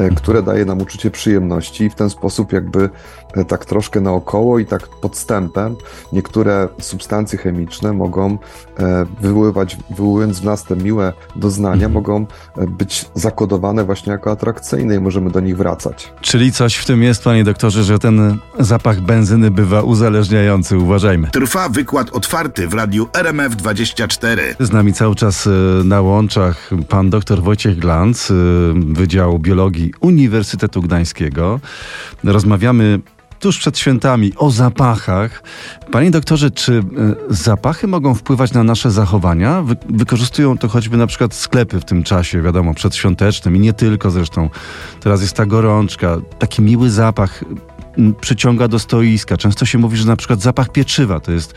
E, 0.00 0.10
które 0.10 0.42
daje 0.42 0.64
nam 0.64 0.80
uczucie 0.80 1.10
przyjemności 1.10 1.84
i 1.84 1.90
w 1.90 1.94
ten 1.94 2.10
sposób 2.10 2.52
jakby 2.52 2.90
e, 3.34 3.44
tak 3.44 3.64
troszkę 3.64 4.00
naokoło 4.00 4.58
i 4.58 4.66
tak 4.66 4.88
podstępem 4.88 5.76
niektóre 6.12 6.68
substancje 6.80 7.38
chemiczne 7.38 7.92
mogą 7.92 8.38
e, 8.78 9.06
wywoływać, 9.20 9.76
wywołując 9.90 10.40
w 10.40 10.44
nas 10.44 10.64
te 10.64 10.76
miłe 10.76 11.12
doznania, 11.36 11.86
mhm. 11.86 11.92
mogą 11.92 12.26
być 12.68 13.06
zakodowane 13.14 13.84
właśnie 13.84 14.12
jako 14.12 14.30
atrakcyjne 14.30 14.94
i 14.94 15.00
możemy 15.00 15.30
do 15.30 15.40
nich 15.40 15.56
wracać. 15.56 16.12
Czyli 16.20 16.52
coś 16.52 16.76
w 16.76 16.86
tym 16.86 17.02
jest, 17.02 17.24
panie 17.24 17.44
doktorze, 17.44 17.84
że 17.84 17.98
ten 17.98 18.38
zapach 18.58 19.00
benzyny 19.00 19.50
bywa 19.50 19.82
uzależniający. 19.82 20.78
Uważajmy. 20.78 21.28
Trwa 21.30 21.68
wykład 21.68 22.10
otwarty 22.10 22.68
w 22.68 22.74
radiu 22.74 23.08
RMF24. 23.12 24.38
Z 24.60 24.72
nami 24.72 24.92
cały 24.92 25.14
czas 25.14 25.48
na 25.84 26.00
łączach 26.00 26.70
pan 26.88 27.10
dr 27.10 27.42
Wojciech 27.42 27.78
Glanc, 27.78 28.32
Wydział 28.74 29.38
Biologii 29.38 29.89
Uniwersytetu 30.00 30.82
Gdańskiego. 30.82 31.60
Rozmawiamy 32.24 33.00
tuż 33.40 33.58
przed 33.58 33.78
świętami 33.78 34.32
o 34.36 34.50
zapachach. 34.50 35.42
Panie 35.92 36.10
doktorze, 36.10 36.50
czy 36.50 36.72
e, 36.72 36.82
zapachy 37.34 37.86
mogą 37.86 38.14
wpływać 38.14 38.52
na 38.52 38.64
nasze 38.64 38.90
zachowania? 38.90 39.62
Wy 39.62 39.76
wykorzystują 39.88 40.58
to 40.58 40.68
choćby 40.68 40.96
na 40.96 41.06
przykład 41.06 41.34
sklepy 41.34 41.80
w 41.80 41.84
tym 41.84 42.02
czasie, 42.02 42.42
wiadomo, 42.42 42.74
przedświątecznym 42.74 43.56
i 43.56 43.60
nie 43.60 43.72
tylko 43.72 44.10
zresztą. 44.10 44.50
Teraz 45.00 45.20
jest 45.20 45.36
ta 45.36 45.46
gorączka, 45.46 46.16
taki 46.38 46.62
miły 46.62 46.90
zapach 46.90 47.44
przyciąga 48.20 48.68
do 48.68 48.78
stoiska. 48.78 49.36
Często 49.36 49.66
się 49.66 49.78
mówi, 49.78 49.96
że 49.96 50.06
na 50.06 50.16
przykład 50.16 50.40
zapach 50.40 50.72
pieczywa 50.72 51.20
to 51.20 51.32
jest 51.32 51.54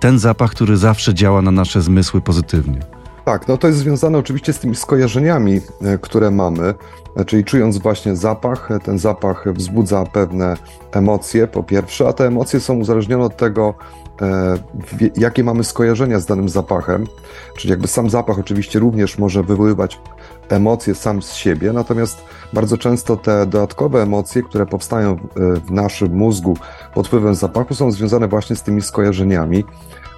ten 0.00 0.18
zapach, 0.18 0.50
który 0.50 0.76
zawsze 0.76 1.14
działa 1.14 1.42
na 1.42 1.50
nasze 1.50 1.82
zmysły 1.82 2.20
pozytywnie. 2.20 2.93
Tak, 3.24 3.48
no 3.48 3.56
to 3.56 3.66
jest 3.66 3.78
związane 3.78 4.18
oczywiście 4.18 4.52
z 4.52 4.58
tymi 4.58 4.76
skojarzeniami, 4.76 5.60
e, 5.82 5.98
które 5.98 6.30
mamy, 6.30 6.74
e, 7.16 7.24
czyli 7.24 7.44
czując 7.44 7.78
właśnie 7.78 8.16
zapach, 8.16 8.70
e, 8.70 8.80
ten 8.80 8.98
zapach 8.98 9.44
wzbudza 9.52 10.04
pewne 10.12 10.56
emocje 10.92 11.46
po 11.46 11.62
pierwsze, 11.62 12.08
a 12.08 12.12
te 12.12 12.26
emocje 12.26 12.60
są 12.60 12.74
uzależnione 12.74 13.24
od 13.24 13.36
tego, 13.36 13.74
jakie 15.16 15.44
mamy 15.44 15.64
skojarzenia 15.64 16.20
z 16.20 16.26
danym 16.26 16.48
zapachem, 16.48 17.06
czyli 17.56 17.70
jakby 17.70 17.88
sam 17.88 18.10
zapach 18.10 18.38
oczywiście 18.38 18.78
również 18.78 19.18
może 19.18 19.42
wywoływać 19.42 20.00
emocje 20.48 20.94
sam 20.94 21.22
z 21.22 21.32
siebie, 21.32 21.72
natomiast 21.72 22.24
bardzo 22.52 22.78
często 22.78 23.16
te 23.16 23.46
dodatkowe 23.46 24.02
emocje, 24.02 24.42
które 24.42 24.66
powstają 24.66 25.16
w 25.36 25.70
naszym 25.70 26.12
mózgu 26.12 26.56
pod 26.94 27.06
wpływem 27.06 27.34
zapachu 27.34 27.74
są 27.74 27.90
związane 27.90 28.28
właśnie 28.28 28.56
z 28.56 28.62
tymi 28.62 28.82
skojarzeniami. 28.82 29.64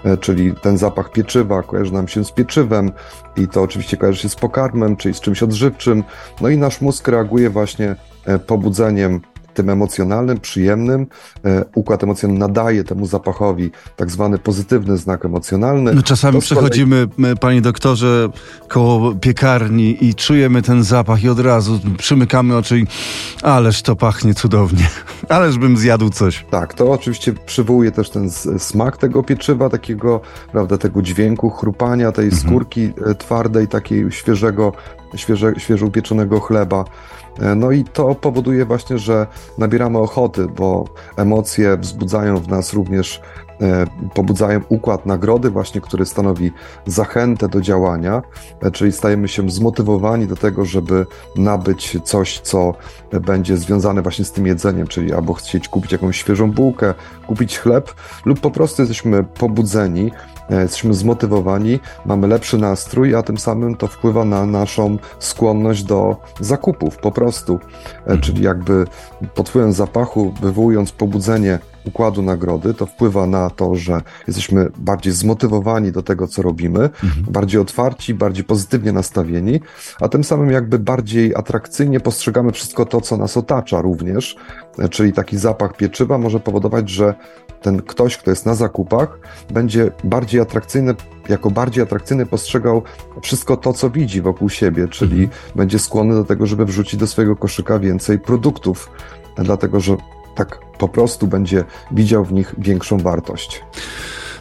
E, 0.06 0.16
czyli 0.16 0.54
ten 0.54 0.78
zapach 0.78 1.12
pieczywa 1.12 1.62
kojarzy 1.62 1.92
nam 1.92 2.08
się 2.08 2.24
z 2.24 2.30
pieczywem 2.32 2.92
i 3.36 3.48
to 3.48 3.62
oczywiście 3.62 3.96
kojarzy 3.96 4.18
się 4.18 4.28
z 4.28 4.36
pokarmem, 4.36 4.96
czyli 4.96 5.14
z 5.14 5.20
czymś 5.20 5.42
odżywczym. 5.42 6.04
No 6.40 6.48
i 6.48 6.58
nasz 6.58 6.80
mózg 6.80 7.08
reaguje 7.08 7.50
właśnie 7.50 7.96
e, 8.24 8.38
pobudzeniem 8.38 9.20
tym 9.56 9.70
emocjonalnym, 9.70 10.40
przyjemnym. 10.40 11.06
E, 11.44 11.64
układ 11.74 12.02
emocjonalny 12.02 12.40
nadaje 12.40 12.84
temu 12.84 13.06
zapachowi 13.06 13.70
tak 13.96 14.10
zwany 14.10 14.38
pozytywny 14.38 14.96
znak 14.98 15.24
emocjonalny. 15.24 15.94
My 15.94 16.02
czasami 16.02 16.40
przechodzimy, 16.40 17.08
my, 17.16 17.36
panie 17.36 17.60
doktorze, 17.60 18.28
koło 18.68 19.14
piekarni 19.14 20.04
i 20.04 20.14
czujemy 20.14 20.62
ten 20.62 20.82
zapach 20.82 21.24
i 21.24 21.28
od 21.28 21.40
razu 21.40 21.80
przymykamy 21.98 22.56
oczy 22.56 22.78
i 22.78 22.86
ależ 23.42 23.82
to 23.82 23.96
pachnie 23.96 24.34
cudownie. 24.34 24.88
Ależ 25.28 25.58
bym 25.58 25.76
zjadł 25.76 26.10
coś. 26.10 26.46
Tak, 26.50 26.74
to 26.74 26.92
oczywiście 26.92 27.32
przywołuje 27.32 27.92
też 27.92 28.10
ten 28.10 28.30
smak 28.58 28.96
tego 28.96 29.22
pieczywa, 29.22 29.68
takiego, 29.70 30.20
prawda, 30.52 30.78
tego 30.78 31.02
dźwięku, 31.02 31.50
chrupania, 31.50 32.12
tej 32.12 32.24
mhm. 32.24 32.42
skórki 32.42 32.92
e, 33.06 33.14
twardej, 33.14 33.68
takiej 33.68 34.12
świeżego, 34.12 34.72
świeże, 35.14 35.52
świeżo 35.58 35.86
upieczonego 35.86 36.40
chleba. 36.40 36.84
E, 37.40 37.54
no 37.54 37.70
i 37.70 37.84
to 37.84 38.14
powoduje 38.14 38.64
właśnie, 38.64 38.98
że 38.98 39.26
nabieramy 39.58 39.98
ochoty, 39.98 40.46
bo 40.46 40.84
emocje 41.16 41.76
wzbudzają 41.76 42.36
w 42.36 42.48
nas 42.48 42.72
również, 42.72 43.20
e, 43.60 43.86
pobudzają 44.14 44.60
układ 44.68 45.06
nagrody, 45.06 45.50
właśnie, 45.50 45.80
który 45.80 46.06
stanowi 46.06 46.52
zachętę 46.86 47.48
do 47.48 47.60
działania, 47.60 48.22
e, 48.62 48.70
czyli 48.70 48.92
stajemy 48.92 49.28
się 49.28 49.50
zmotywowani 49.50 50.26
do 50.26 50.36
tego, 50.36 50.64
żeby 50.64 51.06
nabyć 51.36 51.98
coś, 52.04 52.40
co 52.40 52.74
będzie 53.20 53.56
związane 53.56 54.02
właśnie 54.02 54.24
z 54.24 54.32
tym 54.32 54.46
jedzeniem, 54.46 54.86
czyli 54.86 55.12
albo 55.12 55.34
chcieć 55.34 55.68
kupić 55.68 55.92
jakąś 55.92 56.16
świeżą 56.16 56.50
bułkę, 56.52 56.94
kupić 57.26 57.58
chleb, 57.58 57.94
lub 58.24 58.40
po 58.40 58.50
prostu 58.50 58.82
jesteśmy 58.82 59.24
pobudzeni 59.24 60.12
jesteśmy 60.50 60.94
zmotywowani, 60.94 61.80
mamy 62.06 62.26
lepszy 62.26 62.58
nastrój, 62.58 63.14
a 63.14 63.22
tym 63.22 63.38
samym 63.38 63.74
to 63.74 63.86
wpływa 63.86 64.24
na 64.24 64.46
naszą 64.46 64.98
skłonność 65.18 65.82
do 65.82 66.16
zakupów 66.40 66.96
po 66.96 67.12
prostu. 67.12 67.54
E, 67.54 68.00
mhm. 68.00 68.20
Czyli 68.20 68.42
jakby 68.42 68.86
pod 69.34 69.48
wpływem 69.48 69.72
zapachu, 69.72 70.34
wywołując 70.40 70.92
pobudzenie 70.92 71.58
układu 71.86 72.22
nagrody, 72.22 72.74
to 72.74 72.86
wpływa 72.86 73.26
na 73.26 73.50
to, 73.50 73.74
że 73.74 74.02
jesteśmy 74.26 74.70
bardziej 74.78 75.12
zmotywowani 75.12 75.92
do 75.92 76.02
tego, 76.02 76.26
co 76.26 76.42
robimy, 76.42 76.80
mhm. 76.80 77.26
bardziej 77.28 77.60
otwarci, 77.60 78.14
bardziej 78.14 78.44
pozytywnie 78.44 78.92
nastawieni, 78.92 79.60
a 80.00 80.08
tym 80.08 80.24
samym 80.24 80.50
jakby 80.50 80.78
bardziej 80.78 81.34
atrakcyjnie 81.34 82.00
postrzegamy 82.00 82.52
wszystko 82.52 82.86
to, 82.86 83.00
co 83.00 83.16
nas 83.16 83.36
otacza 83.36 83.80
również. 83.80 84.36
Czyli 84.90 85.12
taki 85.12 85.38
zapach 85.38 85.76
pieczywa 85.76 86.18
może 86.18 86.40
powodować, 86.40 86.90
że 86.90 87.14
ten 87.62 87.82
ktoś, 87.82 88.16
kto 88.16 88.30
jest 88.30 88.46
na 88.46 88.54
zakupach, 88.54 89.18
będzie 89.50 89.90
bardziej 90.04 90.40
atrakcyjny, 90.40 90.94
jako 91.28 91.50
bardziej 91.50 91.82
atrakcyjny 91.82 92.26
postrzegał 92.26 92.82
wszystko 93.22 93.56
to, 93.56 93.72
co 93.72 93.90
widzi 93.90 94.22
wokół 94.22 94.48
siebie, 94.48 94.88
czyli 94.88 95.24
mhm. 95.24 95.40
będzie 95.54 95.78
skłonny 95.78 96.14
do 96.14 96.24
tego, 96.24 96.46
żeby 96.46 96.64
wrzucić 96.64 97.00
do 97.00 97.06
swojego 97.06 97.36
koszyka 97.36 97.78
więcej 97.78 98.18
produktów, 98.18 98.90
dlatego 99.36 99.80
że 99.80 99.96
tak 100.36 100.58
po 100.78 100.88
prostu 100.88 101.26
będzie 101.26 101.64
widział 101.90 102.24
w 102.24 102.32
nich 102.32 102.54
większą 102.58 102.98
wartość. 102.98 103.62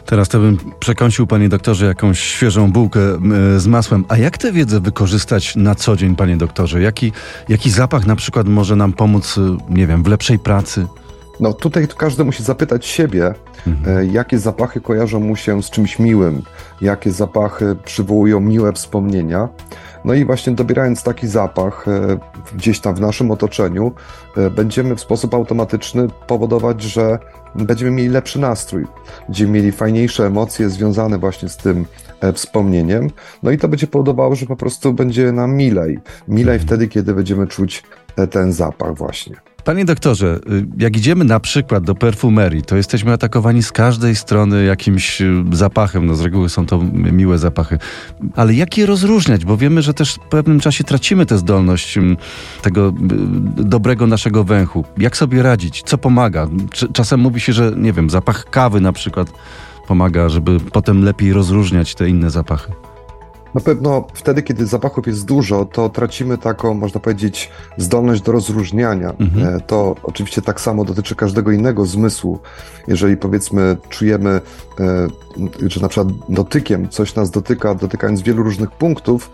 Teraz 0.06 0.28
to 0.28 0.38
bym 0.38 0.58
przekąsił, 0.78 1.26
panie 1.26 1.48
doktorze, 1.48 1.86
jakąś 1.86 2.20
świeżą 2.20 2.72
bułkę 2.72 3.00
z 3.56 3.66
masłem. 3.66 4.04
A 4.08 4.16
jak 4.16 4.38
tę 4.38 4.52
wiedzę 4.52 4.80
wykorzystać 4.80 5.56
na 5.56 5.74
co 5.74 5.96
dzień, 5.96 6.16
panie 6.16 6.36
doktorze? 6.36 6.82
Jaki, 6.82 7.12
jaki 7.48 7.70
zapach 7.70 8.06
na 8.06 8.16
przykład 8.16 8.48
może 8.48 8.76
nam 8.76 8.92
pomóc, 8.92 9.38
y, 9.38 9.40
nie 9.68 9.86
wiem, 9.86 10.02
w 10.02 10.06
lepszej 10.06 10.38
pracy? 10.38 10.86
No 11.40 11.52
tutaj 11.52 11.88
każdy 11.96 12.24
musi 12.24 12.42
zapytać 12.42 12.86
siebie, 12.86 13.34
mhm. 13.66 13.98
E, 13.98 14.06
jakie 14.06 14.38
zapachy 14.38 14.80
kojarzą 14.80 15.20
mu 15.20 15.36
się 15.36 15.62
z 15.62 15.70
czymś 15.70 15.98
miłym, 15.98 16.42
jakie 16.80 17.10
zapachy 17.10 17.76
przywołują 17.84 18.40
miłe 18.40 18.72
wspomnienia. 18.72 19.48
No 20.06 20.14
i 20.14 20.24
właśnie 20.24 20.52
dobierając 20.52 21.02
taki 21.02 21.28
zapach 21.28 21.88
e, 21.88 22.18
gdzieś 22.56 22.80
tam 22.80 22.94
w 22.94 23.00
naszym 23.00 23.30
otoczeniu, 23.30 23.92
e, 24.36 24.50
będziemy 24.50 24.96
w 24.96 25.00
sposób 25.00 25.34
automatyczny 25.34 26.08
powodować, 26.26 26.82
że 26.82 27.18
będziemy 27.54 27.90
mieli 27.90 28.08
lepszy 28.08 28.40
nastrój, 28.40 28.86
będziemy 29.28 29.52
mieli 29.52 29.72
fajniejsze 29.72 30.26
emocje 30.26 30.70
związane 30.70 31.18
właśnie 31.18 31.48
z 31.48 31.56
tym 31.56 31.84
wspomnieniem. 32.34 33.10
No 33.42 33.50
i 33.50 33.58
to 33.58 33.68
będzie 33.68 33.86
powodowało, 33.86 34.34
że 34.34 34.46
po 34.46 34.56
prostu 34.56 34.92
będzie 34.92 35.32
nam 35.32 35.54
milej. 35.54 35.98
Milej 36.28 36.54
mhm. 36.54 36.68
wtedy, 36.68 36.88
kiedy 36.88 37.14
będziemy 37.14 37.46
czuć 37.46 37.82
ten 38.30 38.52
zapach 38.52 38.94
właśnie. 38.94 39.55
Panie 39.66 39.84
doktorze, 39.84 40.38
y, 40.50 40.66
jak 40.78 40.96
idziemy 40.96 41.24
na 41.24 41.40
przykład 41.40 41.84
do 41.84 41.94
perfumerii, 41.94 42.62
to 42.62 42.76
jesteśmy 42.76 43.12
atakowani 43.12 43.62
z 43.62 43.72
każdej 43.72 44.16
strony 44.16 44.64
jakimś 44.64 45.20
y, 45.20 45.44
zapachem. 45.52 46.06
No 46.06 46.14
z 46.14 46.20
reguły 46.20 46.48
są 46.48 46.66
to 46.66 46.82
miłe 46.92 47.38
zapachy. 47.38 47.78
Ale 48.36 48.54
jak 48.54 48.78
je 48.78 48.86
rozróżniać? 48.86 49.44
Bo 49.44 49.56
wiemy, 49.56 49.82
że 49.82 49.94
też 49.94 50.14
w 50.14 50.18
pewnym 50.18 50.60
czasie 50.60 50.84
tracimy 50.84 51.26
tę 51.26 51.38
zdolność 51.38 51.98
tego 52.62 52.88
y, 52.88 53.64
dobrego 53.64 54.06
naszego 54.06 54.44
węchu. 54.44 54.84
Jak 54.98 55.16
sobie 55.16 55.42
radzić? 55.42 55.82
Co 55.82 55.98
pomaga? 55.98 56.48
Czasem 56.92 57.20
mówi 57.20 57.40
się, 57.40 57.52
że 57.52 57.72
nie 57.76 57.92
wiem, 57.92 58.10
zapach 58.10 58.44
kawy 58.50 58.80
na 58.80 58.92
przykład 58.92 59.32
pomaga, 59.88 60.28
żeby 60.28 60.60
potem 60.60 61.04
lepiej 61.04 61.32
rozróżniać 61.32 61.94
te 61.94 62.08
inne 62.08 62.30
zapachy. 62.30 62.85
Na 63.56 63.62
pewno 63.62 64.06
wtedy, 64.14 64.42
kiedy 64.42 64.66
zapachów 64.66 65.06
jest 65.06 65.24
dużo, 65.24 65.64
to 65.64 65.88
tracimy 65.88 66.38
taką, 66.38 66.74
można 66.74 67.00
powiedzieć, 67.00 67.50
zdolność 67.76 68.22
do 68.22 68.32
rozróżniania. 68.32 69.14
Mhm. 69.18 69.56
E, 69.56 69.60
to 69.60 69.94
oczywiście 70.02 70.42
tak 70.42 70.60
samo 70.60 70.84
dotyczy 70.84 71.14
każdego 71.14 71.52
innego 71.52 71.86
zmysłu. 71.86 72.38
Jeżeli 72.88 73.16
powiedzmy 73.16 73.76
czujemy, 73.88 74.40
e, 74.80 75.08
że 75.68 75.80
na 75.80 75.88
przykład 75.88 76.08
dotykiem 76.28 76.88
coś 76.88 77.14
nas 77.14 77.30
dotyka, 77.30 77.74
dotykając 77.74 78.22
wielu 78.22 78.42
różnych 78.42 78.70
punktów, 78.70 79.30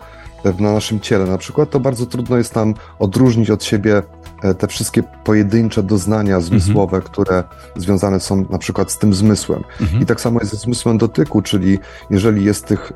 na 0.59 0.73
naszym 0.73 0.99
ciele 0.99 1.25
na 1.25 1.37
przykład, 1.37 1.69
to 1.69 1.79
bardzo 1.79 2.05
trudno 2.05 2.37
jest 2.37 2.55
nam 2.55 2.73
odróżnić 2.99 3.49
od 3.49 3.63
siebie 3.63 4.01
e, 4.43 4.53
te 4.53 4.67
wszystkie 4.67 5.03
pojedyncze 5.23 5.83
doznania 5.83 6.39
zmysłowe, 6.41 6.97
mhm. 6.97 7.13
które 7.13 7.43
związane 7.75 8.19
są 8.19 8.45
na 8.49 8.57
przykład 8.57 8.91
z 8.91 8.97
tym 8.97 9.13
zmysłem. 9.13 9.63
Mhm. 9.81 10.03
I 10.03 10.05
tak 10.05 10.21
samo 10.21 10.39
jest 10.39 10.51
ze 10.51 10.57
zmysłem 10.57 10.97
dotyku, 10.97 11.41
czyli 11.41 11.79
jeżeli 12.09 12.45
jest 12.45 12.65
tych, 12.65 12.91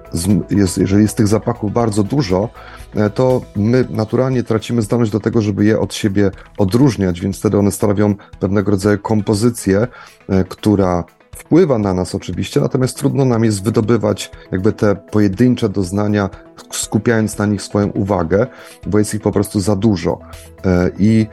jest, 0.49 0.77
jeżeli 0.77 1.01
jest 1.01 1.17
tych 1.17 1.27
zapachów 1.27 1.73
bardzo 1.73 2.03
dużo, 2.03 2.49
e, 2.95 3.09
to 3.09 3.41
my 3.55 3.87
naturalnie 3.89 4.43
tracimy 4.43 4.81
zdolność 4.81 5.11
do 5.11 5.19
tego, 5.19 5.41
żeby 5.41 5.65
je 5.65 5.79
od 5.79 5.93
siebie 5.93 6.31
odróżniać, 6.57 7.21
więc 7.21 7.39
wtedy 7.39 7.57
one 7.57 7.71
stanowią 7.71 8.15
pewnego 8.39 8.71
rodzaju 8.71 8.99
kompozycję, 8.99 9.87
e, 10.29 10.43
która 10.43 11.03
wpływa 11.37 11.77
na 11.77 11.93
nas 11.93 12.15
oczywiście, 12.15 12.61
natomiast 12.61 12.97
trudno 12.97 13.25
nam 13.25 13.43
jest 13.43 13.63
wydobywać 13.63 14.31
jakby 14.51 14.73
te 14.73 14.95
pojedyncze 14.95 15.69
doznania, 15.69 16.29
skupiając 16.71 17.37
na 17.37 17.45
nich 17.45 17.61
swoją 17.61 17.87
uwagę, 17.87 18.47
bo 18.87 18.99
jest 18.99 19.13
ich 19.13 19.21
po 19.21 19.31
prostu 19.31 19.59
za 19.59 19.75
dużo. 19.75 20.19
E, 20.65 20.91
I, 20.99 21.27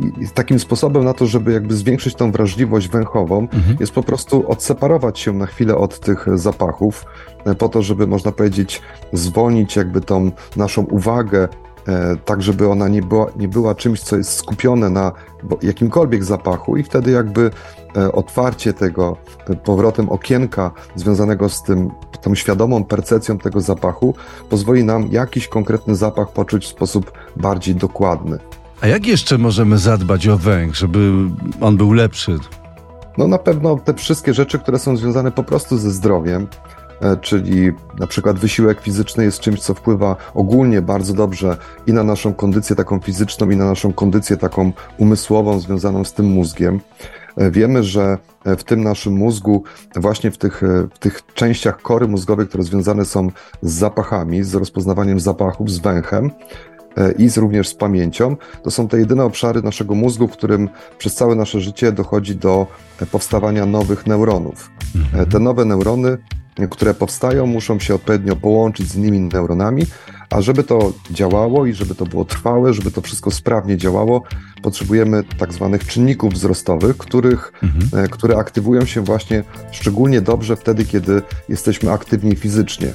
i 0.00 0.28
takim 0.34 0.58
sposobem 0.58 1.04
na 1.04 1.14
to, 1.14 1.26
żeby 1.26 1.52
jakby 1.52 1.74
zwiększyć 1.74 2.14
tą 2.14 2.32
wrażliwość 2.32 2.88
węchową, 2.88 3.40
mhm. 3.40 3.76
jest 3.80 3.92
po 3.92 4.02
prostu 4.02 4.50
odseparować 4.50 5.18
się 5.18 5.32
na 5.32 5.46
chwilę 5.46 5.76
od 5.76 6.00
tych 6.00 6.26
zapachów, 6.34 7.04
e, 7.44 7.54
po 7.54 7.68
to, 7.68 7.82
żeby 7.82 8.06
można 8.06 8.32
powiedzieć, 8.32 8.82
zwolnić 9.12 9.76
jakby 9.76 10.00
tą 10.00 10.30
naszą 10.56 10.82
uwagę 10.82 11.48
tak 12.24 12.42
żeby 12.42 12.68
ona 12.68 12.88
nie 12.88 13.02
była, 13.02 13.26
nie 13.36 13.48
była 13.48 13.74
czymś, 13.74 14.00
co 14.00 14.16
jest 14.16 14.32
skupione 14.32 14.90
na 14.90 15.12
jakimkolwiek 15.62 16.24
zapachu 16.24 16.76
i 16.76 16.82
wtedy 16.82 17.10
jakby 17.10 17.50
e, 17.96 18.12
otwarcie 18.12 18.72
tego, 18.72 19.16
powrotem 19.64 20.08
okienka 20.08 20.70
związanego 20.94 21.48
z 21.48 21.62
tym, 21.62 21.90
tą 22.22 22.34
świadomą 22.34 22.84
percepcją 22.84 23.38
tego 23.38 23.60
zapachu 23.60 24.14
pozwoli 24.50 24.84
nam 24.84 25.08
jakiś 25.10 25.48
konkretny 25.48 25.96
zapach 25.96 26.32
poczuć 26.32 26.64
w 26.64 26.68
sposób 26.68 27.12
bardziej 27.36 27.74
dokładny. 27.74 28.38
A 28.80 28.86
jak 28.86 29.06
jeszcze 29.06 29.38
możemy 29.38 29.78
zadbać 29.78 30.28
o 30.28 30.36
węch, 30.36 30.74
żeby 30.76 31.12
on 31.60 31.76
był 31.76 31.92
lepszy? 31.92 32.38
No 33.18 33.28
na 33.28 33.38
pewno 33.38 33.76
te 33.76 33.94
wszystkie 33.94 34.34
rzeczy, 34.34 34.58
które 34.58 34.78
są 34.78 34.96
związane 34.96 35.32
po 35.32 35.42
prostu 35.42 35.78
ze 35.78 35.90
zdrowiem, 35.90 36.46
E, 36.46 36.85
czyli 37.20 37.72
na 37.98 38.06
przykład 38.06 38.38
wysiłek 38.38 38.80
fizyczny 38.80 39.24
jest 39.24 39.40
czymś, 39.40 39.60
co 39.60 39.74
wpływa 39.74 40.16
ogólnie 40.34 40.82
bardzo 40.82 41.14
dobrze 41.14 41.56
i 41.86 41.92
na 41.92 42.02
naszą 42.02 42.34
kondycję 42.34 42.76
taką 42.76 43.00
fizyczną, 43.00 43.50
i 43.50 43.56
na 43.56 43.64
naszą 43.64 43.92
kondycję 43.92 44.36
taką 44.36 44.72
umysłową 44.98 45.60
związaną 45.60 46.04
z 46.04 46.12
tym 46.12 46.26
mózgiem. 46.26 46.80
E, 47.36 47.50
wiemy, 47.50 47.82
że 47.82 48.18
w 48.44 48.64
tym 48.64 48.84
naszym 48.84 49.12
mózgu, 49.12 49.64
właśnie 49.96 50.30
w 50.30 50.38
tych, 50.38 50.62
e, 50.62 50.88
w 50.94 50.98
tych 50.98 51.22
częściach 51.34 51.82
kory 51.82 52.08
mózgowej, 52.08 52.46
które 52.46 52.64
związane 52.64 53.04
są 53.04 53.30
z 53.62 53.72
zapachami, 53.72 54.44
z 54.44 54.54
rozpoznawaniem 54.54 55.20
zapachów, 55.20 55.70
z 55.70 55.78
węchem, 55.78 56.30
i 57.18 57.28
z, 57.28 57.36
również 57.36 57.68
z 57.68 57.74
pamięcią. 57.74 58.36
To 58.62 58.70
są 58.70 58.88
te 58.88 58.98
jedyne 58.98 59.24
obszary 59.24 59.62
naszego 59.62 59.94
mózgu, 59.94 60.28
w 60.28 60.32
którym 60.32 60.68
przez 60.98 61.14
całe 61.14 61.34
nasze 61.34 61.60
życie 61.60 61.92
dochodzi 61.92 62.36
do 62.36 62.66
powstawania 63.10 63.66
nowych 63.66 64.06
neuronów. 64.06 64.70
Mhm. 64.94 65.30
Te 65.30 65.38
nowe 65.38 65.64
neurony 65.64 66.18
które 66.70 66.94
powstają, 66.94 67.46
muszą 67.46 67.78
się 67.78 67.94
odpowiednio 67.94 68.36
połączyć 68.36 68.88
z 68.88 68.96
innymi 68.96 69.20
neuronami, 69.20 69.82
a 70.30 70.40
żeby 70.40 70.64
to 70.64 70.92
działało 71.10 71.66
i 71.66 71.74
żeby 71.74 71.94
to 71.94 72.06
było 72.06 72.24
trwałe, 72.24 72.74
żeby 72.74 72.90
to 72.90 73.00
wszystko 73.00 73.30
sprawnie 73.30 73.76
działało, 73.76 74.22
potrzebujemy 74.62 75.24
tak 75.38 75.52
zwanych 75.52 75.86
czynników 75.86 76.32
wzrostowych, 76.32 76.96
których, 76.96 77.52
mhm. 77.62 78.04
E, 78.04 78.08
które 78.08 78.36
aktywują 78.36 78.84
się 78.84 79.00
właśnie 79.00 79.44
szczególnie 79.70 80.20
dobrze 80.20 80.56
wtedy, 80.56 80.84
kiedy 80.84 81.22
jesteśmy 81.48 81.92
aktywni 81.92 82.36
fizycznie. 82.36 82.92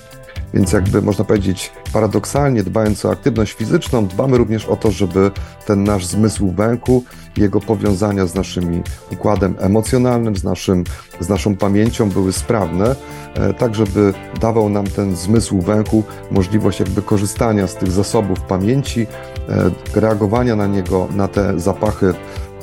Więc 0.53 0.73
jakby 0.73 1.01
można 1.01 1.25
powiedzieć 1.25 1.71
paradoksalnie, 1.93 2.63
dbając 2.63 3.05
o 3.05 3.11
aktywność 3.11 3.53
fizyczną, 3.53 4.07
dbamy 4.07 4.37
również 4.37 4.65
o 4.65 4.75
to, 4.75 4.91
żeby 4.91 5.31
ten 5.65 5.83
nasz 5.83 6.05
zmysł 6.05 6.51
węchu, 6.51 7.03
jego 7.37 7.59
powiązania 7.59 8.25
z 8.25 8.35
naszym 8.35 8.83
układem 9.11 9.55
emocjonalnym, 9.59 10.35
z, 10.35 10.43
naszym, 10.43 10.83
z 11.19 11.29
naszą 11.29 11.55
pamięcią 11.55 12.09
były 12.09 12.33
sprawne, 12.33 12.95
e, 13.33 13.53
tak 13.53 13.75
żeby 13.75 14.13
dawał 14.41 14.69
nam 14.69 14.87
ten 14.87 15.15
zmysł 15.15 15.61
węchu 15.61 16.03
możliwość 16.31 16.79
jakby 16.79 17.01
korzystania 17.01 17.67
z 17.67 17.75
tych 17.75 17.91
zasobów 17.91 18.41
pamięci, 18.41 19.07
e, 19.49 19.99
reagowania 19.99 20.55
na 20.55 20.67
niego, 20.67 21.07
na 21.15 21.27
te 21.27 21.59
zapachy 21.59 22.13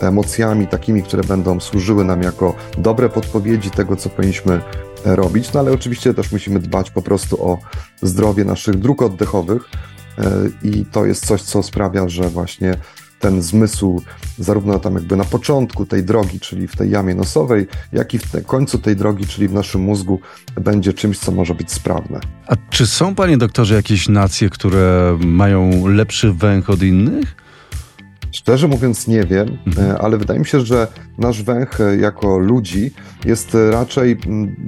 emocjami 0.00 0.66
takimi, 0.66 1.02
które 1.02 1.24
będą 1.24 1.60
służyły 1.60 2.04
nam 2.04 2.22
jako 2.22 2.54
dobre 2.78 3.08
podpowiedzi 3.08 3.70
tego, 3.70 3.96
co 3.96 4.08
powinniśmy 4.08 4.60
robić, 5.04 5.52
no 5.52 5.60
ale 5.60 5.72
oczywiście 5.72 6.14
też 6.14 6.32
musimy 6.32 6.60
dbać 6.60 6.90
po 6.90 7.02
prostu 7.02 7.46
o 7.46 7.58
zdrowie 8.02 8.44
naszych 8.44 8.78
dróg 8.78 9.02
oddechowych 9.02 9.62
e, 10.18 10.24
i 10.62 10.84
to 10.84 11.06
jest 11.06 11.26
coś, 11.26 11.42
co 11.42 11.62
sprawia, 11.62 12.08
że 12.08 12.28
właśnie 12.28 12.76
ten 13.18 13.42
zmysł, 13.42 14.02
zarówno 14.38 14.78
tam 14.78 14.94
jakby 14.94 15.16
na 15.16 15.24
początku 15.24 15.86
tej 15.86 16.04
drogi, 16.04 16.40
czyli 16.40 16.68
w 16.68 16.76
tej 16.76 16.90
jamie 16.90 17.14
nosowej, 17.14 17.66
jak 17.92 18.14
i 18.14 18.18
w 18.18 18.46
końcu 18.46 18.78
tej 18.78 18.96
drogi, 18.96 19.26
czyli 19.26 19.48
w 19.48 19.52
naszym 19.52 19.80
mózgu, 19.80 20.20
będzie 20.60 20.92
czymś, 20.92 21.18
co 21.18 21.32
może 21.32 21.54
być 21.54 21.72
sprawne. 21.72 22.20
A 22.46 22.56
czy 22.70 22.86
są, 22.86 23.14
panie 23.14 23.38
doktorze, 23.38 23.74
jakieś 23.74 24.08
nacje, 24.08 24.50
które 24.50 25.18
mają 25.24 25.86
lepszy 25.86 26.32
węch 26.32 26.70
od 26.70 26.82
innych? 26.82 27.47
Szczerze 28.32 28.68
mówiąc, 28.68 29.06
nie 29.08 29.24
wiem, 29.24 29.58
Mhm. 29.66 29.90
e, 29.90 29.98
ale 29.98 30.18
wydaje 30.18 30.40
mi 30.40 30.46
się, 30.46 30.60
że 30.60 30.86
nasz 31.18 31.42
węch 31.42 31.80
e, 31.80 31.96
jako 31.96 32.38
ludzi 32.38 32.90
jest 33.24 33.54
e, 33.54 33.70
raczej 33.70 34.18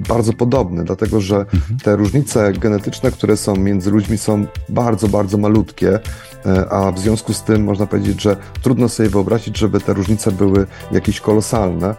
bardzo 0.09 0.33
podobny, 0.33 0.83
dlatego 0.83 1.21
że 1.21 1.35
Mhm. 1.37 1.79
te 1.83 1.95
różnice 1.95 2.53
genetyczne, 2.53 3.11
które 3.11 3.37
są 3.37 3.55
między 3.55 3.91
ludźmi, 3.91 4.17
są 4.17 4.45
bardzo, 4.69 5.07
bardzo 5.07 5.37
malutkie, 5.37 5.99
a 6.69 6.91
w 6.91 6.99
związku 6.99 7.33
z 7.33 7.43
tym 7.43 7.63
można 7.63 7.85
powiedzieć, 7.85 8.21
że 8.21 8.37
trudno 8.61 8.89
sobie 8.89 9.09
wyobrazić, 9.09 9.57
żeby 9.57 9.79
te 9.79 9.93
różnice 9.93 10.31
były 10.31 10.65
jakieś 10.91 11.19
kolosalne. 11.21 11.95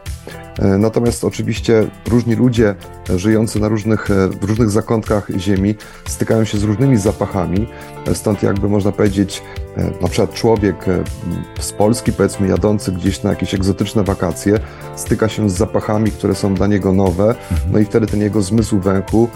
E, 0.59 0.79
Natomiast 0.79 1.25
oczywiście 1.25 1.87
różni 2.09 2.35
ludzie 2.35 2.75
żyjący 3.17 3.61
na 3.61 3.69
różnych, 3.69 4.11
e, 4.11 4.29
w 4.29 4.45
różnych 4.45 4.71
zakątkach 4.71 5.31
Ziemi 5.38 5.75
stykają 6.07 6.45
się 6.45 6.59
z 6.59 6.62
różnymi 6.62 6.97
zapachami, 6.97 7.67
e, 8.07 8.15
stąd 8.15 8.43
jakby 8.43 8.69
można 8.69 8.93
powiedzieć, 8.93 9.43
na 10.03 10.09
przykład 10.09 10.35
człowiek 10.35 10.87
z 11.61 11.73
Polski, 11.73 12.12
powiedzmy 12.12 12.49
jadący 12.49 12.93
gdzieś 12.93 13.23
na 13.23 13.31
jakieś 13.31 13.55
egzotyczne 13.55 14.05
wakacje, 14.05 14.61
styka 14.97 15.29
się 15.29 15.51
z 15.51 15.53
zapachami, 15.53 16.11
które 16.11 16.35
są 16.35 16.55
dla 16.55 16.67
niego 16.67 16.93
nowe, 16.93 17.35
no 17.73 17.79
i 17.79 17.85
wtedy 17.85 18.07
ten 18.07 18.21
jego 18.21 18.43
zmysł 18.43 18.81
węchu 18.81 19.29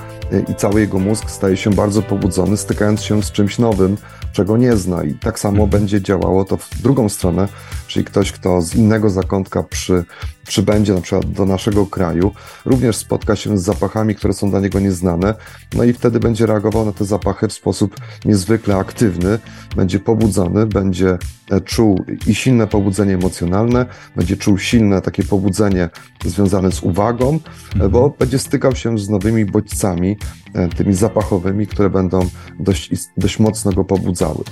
i 0.48 0.54
cały 0.54 0.80
jego 0.80 0.98
mózg 0.98 1.30
staje 1.30 1.56
się 1.56 1.70
bardzo 1.70 2.02
pobudzony, 2.02 2.56
stykając 2.56 3.02
się 3.02 3.22
z 3.22 3.32
czymś 3.32 3.58
nowym, 3.58 3.96
czego 4.32 4.56
nie 4.56 4.76
zna. 4.76 5.04
I 5.04 5.14
tak 5.14 5.38
samo 5.38 5.66
będzie 5.66 6.02
działało 6.02 6.44
to 6.44 6.56
w 6.56 6.82
drugą 6.82 7.08
stronę, 7.08 7.48
czyli 7.86 8.04
ktoś, 8.04 8.32
kto 8.32 8.62
z 8.62 8.74
innego 8.74 9.10
zakątka 9.10 9.62
przy, 9.62 10.04
przybędzie 10.46 10.94
na 10.94 11.00
przykład 11.00 11.32
do 11.32 11.46
naszego 11.46 11.86
kraju, 11.86 12.32
również 12.64 12.96
spotka 12.96 13.36
się 13.36 13.58
z 13.58 13.62
zapachami, 13.62 14.14
które 14.14 14.34
są 14.34 14.50
dla 14.50 14.60
niego 14.60 14.80
nieznane, 14.80 15.34
no 15.74 15.84
i 15.84 15.92
wtedy 15.92 16.20
będzie 16.20 16.46
reagował 16.46 16.86
na 16.86 16.92
te 16.92 17.04
zapachy 17.04 17.48
w 17.48 17.52
sposób 17.52 17.96
niezwykle 18.24 18.76
aktywny, 18.76 19.38
będzie 19.76 19.98
pobudzony, 19.98 20.66
będzie 20.66 21.18
e, 21.50 21.60
czuł 21.60 22.04
i 22.26 22.34
silne 22.34 22.66
pobudzenie 22.66 23.14
emocjonalne, 23.14 23.86
będzie 24.16 24.36
czuł 24.36 24.58
silne 24.58 25.02
takie 25.02 25.22
pobudzenie 25.22 25.88
związane 26.24 26.72
z 26.72 26.82
uwagą, 26.82 27.38
e, 27.80 27.88
bo 27.88 28.14
będzie 28.18 28.38
stykał 28.38 28.76
się 28.76 28.98
z 28.98 29.08
nowymi 29.08 29.44
bodźcami, 29.44 30.16
e, 30.54 30.68
tymi 30.68 30.94
zapachowymi, 30.94 31.66
które 31.66 31.90
będą 31.90 32.28
dość, 32.60 32.90
dość 33.16 33.38
mocno 33.38 33.72
go 33.72 33.84
pobudzały. 33.84 34.44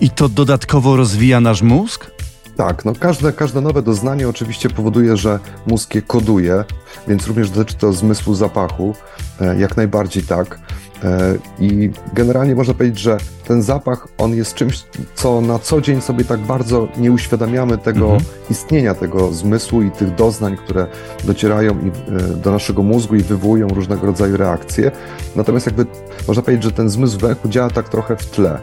I 0.00 0.10
to 0.10 0.28
dodatkowo 0.28 0.96
rozwija 0.96 1.40
nasz 1.40 1.62
mózg? 1.62 2.10
Tak, 2.56 2.84
no 2.84 2.92
każde, 3.00 3.32
każde 3.32 3.60
nowe 3.60 3.82
doznanie 3.82 4.28
oczywiście 4.28 4.70
powoduje, 4.70 5.16
że 5.16 5.38
mózg 5.66 5.94
je 5.94 6.02
koduje, 6.02 6.64
więc 7.08 7.26
również 7.26 7.50
dotyczy 7.50 7.78
to 7.78 7.92
zmysłu 7.92 8.34
zapachu, 8.34 8.94
e, 9.40 9.58
jak 9.60 9.76
najbardziej 9.76 10.22
tak. 10.22 10.58
E, 11.04 11.34
I 11.58 11.90
generalnie 12.12 12.54
można 12.54 12.74
powiedzieć, 12.74 12.98
że 12.98 13.18
ten 13.46 13.62
zapach, 13.62 14.08
on 14.18 14.34
jest 14.34 14.54
czymś, 14.54 14.84
co 15.14 15.40
na 15.40 15.58
co 15.58 15.80
dzień 15.80 16.00
sobie 16.00 16.24
tak 16.24 16.40
bardzo 16.40 16.88
nie 16.96 17.12
uświadamiamy 17.12 17.78
tego 17.78 18.04
Mhm. 18.04 18.22
istnienia 18.50 18.94
tego 18.94 19.32
zmysłu 19.32 19.82
i 19.82 19.90
tych 19.90 20.14
doznań, 20.14 20.56
które 20.56 20.86
docierają 21.24 21.72
i, 21.80 21.88
e, 21.88 22.36
do 22.36 22.50
naszego 22.50 22.82
mózgu 22.82 23.14
i 23.14 23.20
wywołują 23.22 23.68
różnego 23.68 24.06
rodzaju 24.06 24.36
reakcje. 24.36 24.90
Natomiast 25.36 25.66
jakby 25.66 25.86
można 26.28 26.42
powiedzieć, 26.42 26.64
że 26.64 26.72
ten 26.72 26.88
zmysł 26.88 27.18
węchu 27.18 27.48
działa 27.48 27.70
tak 27.70 27.88
trochę 27.88 28.16
w 28.16 28.26
tle. 28.26 28.58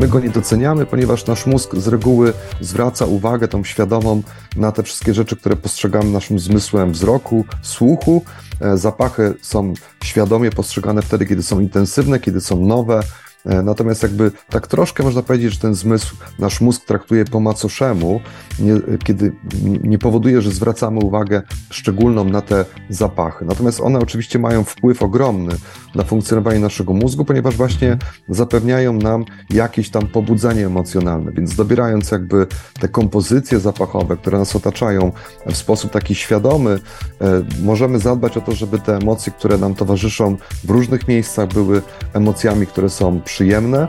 My 0.00 0.08
go 0.08 0.20
nie 0.20 0.30
doceniamy, 0.30 0.86
ponieważ 0.86 1.26
nasz 1.26 1.46
mózg 1.46 1.74
z 1.76 1.88
reguły 1.88 2.32
zwraca 2.60 3.04
uwagę 3.04 3.48
tą 3.48 3.64
świadomą 3.64 4.22
na 4.56 4.72
te 4.72 4.82
wszystkie 4.82 5.14
rzeczy, 5.14 5.36
które 5.36 5.56
postrzegamy 5.56 6.10
naszym 6.10 6.38
zmysłem 6.38 6.92
wzroku, 6.92 7.44
słuchu. 7.62 8.24
E, 8.60 8.76
Zapachy 8.76 9.34
są 9.42 9.74
świadomie 10.04 10.50
postrzegane 10.50 11.02
wtedy, 11.02 11.26
kiedy 11.26 11.42
są 11.42 11.60
intensywne, 11.60 12.20
kiedy 12.20 12.40
są 12.40 12.66
nowe. 12.66 13.00
E, 13.46 13.62
Natomiast 13.62 14.02
jakby 14.02 14.32
tak 14.50 14.66
troszkę 14.66 15.02
można 15.02 15.22
powiedzieć, 15.22 15.52
że 15.52 15.58
ten 15.60 15.74
zmysł 15.74 16.16
nasz 16.38 16.60
mózg 16.60 16.84
traktuje 16.84 17.24
po 17.24 17.40
macoszemu, 17.40 18.20
nie, 18.58 18.74
kiedy 19.04 19.32
nie- 19.82 19.98
powoduje, 19.98 20.42
że 20.42 20.50
zwracamy 20.50 21.00
uwagę 21.00 21.42
szczególną 21.70 22.24
na 22.24 22.40
te 22.42 22.64
zapachy. 22.88 23.44
Natomiast 23.44 23.80
one 23.80 23.98
oczywiście 23.98 24.38
mają 24.38 24.64
wpływ 24.64 25.02
ogromny 25.02 25.54
na 25.94 26.04
funkcjonowanie 26.04 26.58
naszego 26.58 26.92
mózgu, 26.92 27.24
ponieważ 27.24 27.56
właśnie 27.56 27.98
zapewniają 28.28 28.92
nam 28.92 29.24
jakieś 29.50 29.90
tam 29.90 30.06
pobudzenie 30.06 30.66
emocjonalne. 30.66 31.32
Więc 31.32 31.56
dobierając 31.56 32.10
jakby 32.10 32.46
te 32.80 32.88
kompozycje 32.88 33.60
zapachowe, 33.60 34.16
które 34.16 34.38
nas 34.38 34.56
otaczają 34.56 35.12
w 35.46 35.56
sposób 35.56 35.90
taki 35.90 36.14
świadomy, 36.14 36.78
e, 37.20 37.42
możemy 37.62 37.98
zadbać 37.98 38.36
o 38.36 38.40
to, 38.40 38.52
żeby 38.54 38.78
te 38.78 38.96
emocje, 38.96 39.32
które 39.32 39.58
nam 39.58 39.74
towarzyszą 39.74 40.36
w 40.64 40.70
różnych 40.70 41.08
miejscach, 41.08 41.48
były 41.48 41.82
emocjami, 42.12 42.66
które 42.66 42.90
są 42.90 43.20
przyjemne, 43.36 43.88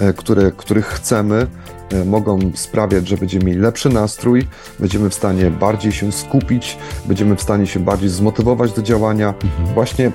e, 0.00 0.12
które, 0.12 0.52
których 0.52 0.86
chcemy, 0.86 1.46
e, 1.92 2.04
mogą 2.04 2.38
sprawiać, 2.54 3.08
że 3.08 3.16
będziemy 3.16 3.44
mieli 3.44 3.58
lepszy 3.58 3.88
nastrój, 3.88 4.46
będziemy 4.78 5.10
w 5.10 5.14
stanie 5.14 5.50
bardziej 5.50 5.92
się 5.92 6.12
skupić, 6.12 6.78
będziemy 7.06 7.36
w 7.36 7.42
stanie 7.42 7.66
się 7.66 7.80
bardziej 7.80 8.08
zmotywować 8.08 8.72
do 8.72 8.82
działania, 8.82 9.34
właśnie 9.74 10.12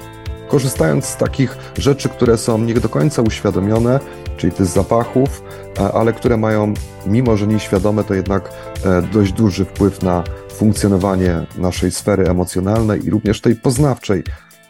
korzystając 0.48 1.06
z 1.06 1.18
takich 1.18 1.58
rzeczy, 1.78 2.10
które 2.10 2.38
są 2.38 2.58
nie 2.58 2.74
do 2.74 2.90
końca 2.90 3.22
uświadomione, 3.22 4.00
czyli 4.38 4.54
tych 4.54 4.66
zapachów, 4.66 5.44
a- 5.80 5.92
ale 5.92 6.14
które 6.14 6.38
mają, 6.38 6.74
mimo 7.08 7.38
że 7.38 7.48
nieświadome, 7.48 8.04
to 8.04 8.14
jednak 8.14 8.50
e, 8.86 9.02
dość 9.02 9.34
duży 9.34 9.66
wpływ 9.66 10.02
na 10.04 10.24
funkcjonowanie 10.54 11.46
naszej 11.58 11.92
sfery 11.92 12.28
emocjonalnej 12.28 13.06
i 13.06 13.10
również 13.10 13.42
tej 13.42 13.56
poznawczej, 13.56 14.24